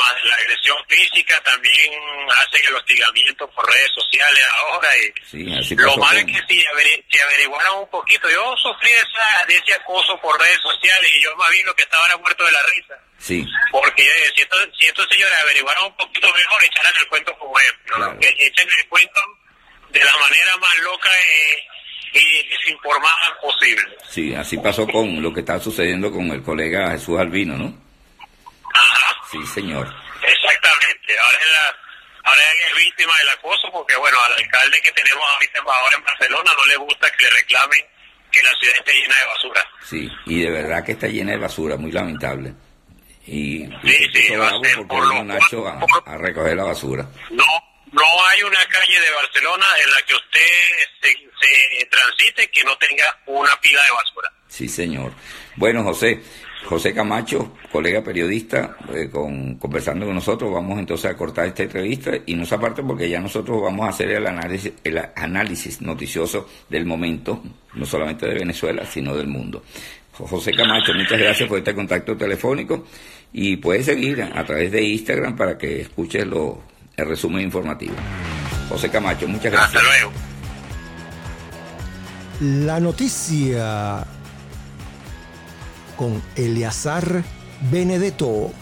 agresión 0.52 0.78
física, 0.88 1.42
también 1.44 1.94
hacen 2.30 2.62
el 2.68 2.76
hostigamiento 2.76 3.50
por 3.52 3.66
redes 3.66 3.92
sociales 3.94 4.44
ahora. 4.60 4.90
Y 5.32 5.76
lo 5.76 5.98
malo 5.98 6.20
es 6.20 6.26
que 6.26 6.42
si, 6.48 7.20
averiguaran 7.20 7.74
un 7.80 7.90
poquito, 7.90 8.30
yo 8.30 8.56
sufrí 8.58 8.90
esa, 8.92 9.46
de 9.48 9.58
ese 9.58 9.74
acoso 9.74 10.20
por 10.22 10.40
redes 10.40 10.60
sociales 10.62 11.10
y 11.16 11.24
yo 11.24 11.36
más 11.36 11.50
bien 11.52 11.66
lo 11.66 11.76
que 11.76 11.84
estaba 11.84 12.06
era 12.06 12.18
muerto 12.18 12.46
de 12.46 12.52
la 12.52 12.64
risa. 12.64 13.00
Sí. 13.18 13.46
Porque 13.72 14.04
si 14.36 14.42
estos, 14.42 14.70
si 14.78 14.86
estos 14.88 15.08
señores 15.10 15.34
averiguaran 15.42 15.86
un 15.86 15.96
poquito 15.96 16.28
mejor, 16.34 16.64
echaran 16.64 16.94
el 17.00 17.08
cuento 17.08 17.38
como. 17.38 17.52
Claro. 17.86 18.18
Echen 18.22 18.70
el 18.80 18.88
cuento 18.88 19.20
de 19.90 20.00
la 20.00 20.18
manera 20.18 20.58
más 20.58 20.78
loca 20.80 21.10
y 22.14 22.50
desinformada 22.50 23.38
posible. 23.42 23.84
Sí, 24.10 24.34
así 24.34 24.58
pasó 24.58 24.88
con 24.88 25.22
lo 25.22 25.34
que 25.34 25.42
está 25.42 25.60
sucediendo 25.60 26.12
con 26.12 26.28
el 26.32 26.42
colega 26.42 26.92
Jesús 26.92 27.20
Albino, 27.20 27.58
¿no? 27.58 27.92
Sí, 29.32 29.38
señor. 29.48 29.94
Exactamente. 30.24 31.20
Ahora 31.20 31.38
es, 31.38 31.52
la, 31.52 32.30
ahora 32.30 32.42
es 32.70 32.76
víctima 32.78 33.18
del 33.18 33.30
acoso 33.30 33.72
porque, 33.72 33.96
bueno, 33.98 34.18
al 34.22 34.34
alcalde 34.44 34.82
que 34.82 34.92
tenemos 34.92 35.24
ahorita 35.34 35.60
ahora 35.60 35.96
en 35.98 36.04
Barcelona 36.04 36.52
no 36.58 36.66
le 36.66 36.76
gusta 36.78 37.10
que 37.12 37.24
le 37.24 37.30
reclamen 37.32 37.86
que 38.32 38.42
la 38.44 38.56
ciudad 38.56 38.76
esté 38.78 38.94
llena 38.94 39.16
de 39.18 39.26
basura. 39.26 39.68
Sí, 39.84 40.10
y 40.26 40.42
de 40.42 40.50
verdad 40.50 40.86
que 40.86 40.94
está 40.94 41.08
llena 41.08 41.32
de 41.32 41.38
basura, 41.38 41.78
muy 41.78 41.92
lamentable. 41.92 42.54
Y, 43.26 43.66
sí, 43.84 44.10
sí, 44.14 44.36
va 44.36 44.48
a 44.48 44.60
ser 44.64 44.88
por 44.88 45.06
lo 45.06 45.24
Nacho 45.24 45.68
a, 45.68 45.80
a, 46.06 46.18
recoger 46.18 46.56
la 46.56 46.64
basura. 46.64 47.06
No, 47.30 47.46
no 47.92 48.28
hay 48.28 48.42
una 48.44 48.66
calle 48.68 49.00
de 49.00 49.12
Barcelona 49.12 49.66
en 49.84 49.92
la 49.92 50.02
que 50.04 50.16
usted 50.16 50.40
se, 51.02 51.10
se 51.10 51.86
transite 51.86 52.50
que 52.50 52.64
no 52.64 52.76
tenga 52.78 53.06
una 53.28 53.56
pila 53.62 53.84
de 53.84 53.92
basura. 53.92 54.32
Sí, 54.48 54.68
señor. 54.68 55.14
Bueno, 55.56 55.84
José, 55.84 56.22
José 56.66 56.94
Camacho, 56.94 57.54
colega 57.72 58.04
periodista, 58.04 58.78
eh, 58.94 59.10
con, 59.10 59.56
conversando 59.56 60.06
con 60.06 60.16
nosotros, 60.16 60.52
vamos 60.52 60.80
entonces 60.80 61.12
a 61.12 61.18
cortar 61.18 61.48
esta 61.48 61.64
entrevista 61.64 62.12
y 62.26 62.36
no 62.36 62.46
se 62.46 62.56
aparte 62.56 62.84
porque 62.84 63.10
ya 63.10 63.20
nosotros 63.20 63.62
vamos 63.62 63.86
a 63.86 63.90
hacer 63.90 64.12
el 64.12 64.26
análisis, 64.26 64.74
el 64.84 65.02
análisis 65.16 65.82
noticioso 65.82 66.48
del 66.70 66.86
momento, 66.86 67.42
no 67.74 67.86
solamente 67.86 68.28
de 68.28 68.36
Venezuela, 68.36 68.86
sino 68.86 69.16
del 69.16 69.28
mundo. 69.28 69.64
José 70.14 70.52
Camacho, 70.52 70.94
muchas 70.94 71.20
gracias 71.20 71.50
por 71.50 71.58
este 71.58 71.74
contacto 71.74 72.16
telefónico 72.16 72.86
y 73.34 73.58
puedes 73.58 73.86
seguir 73.86 74.22
a 74.22 74.44
través 74.46 74.72
de 74.72 74.84
Instagram 74.84 75.36
para 75.36 75.58
que 75.58 75.82
escuches 75.82 76.28
lo, 76.28 76.62
el 76.96 77.08
resumen 77.08 77.42
informativo. 77.42 77.96
José 78.70 78.90
Camacho, 78.90 79.28
muchas 79.28 79.52
gracias. 79.52 79.76
Hasta 79.76 79.82
luego. 79.82 80.12
La 82.66 82.80
noticia 82.80 84.06
con 86.02 86.20
Eleazar 86.34 87.24
Benedetto. 87.70 88.61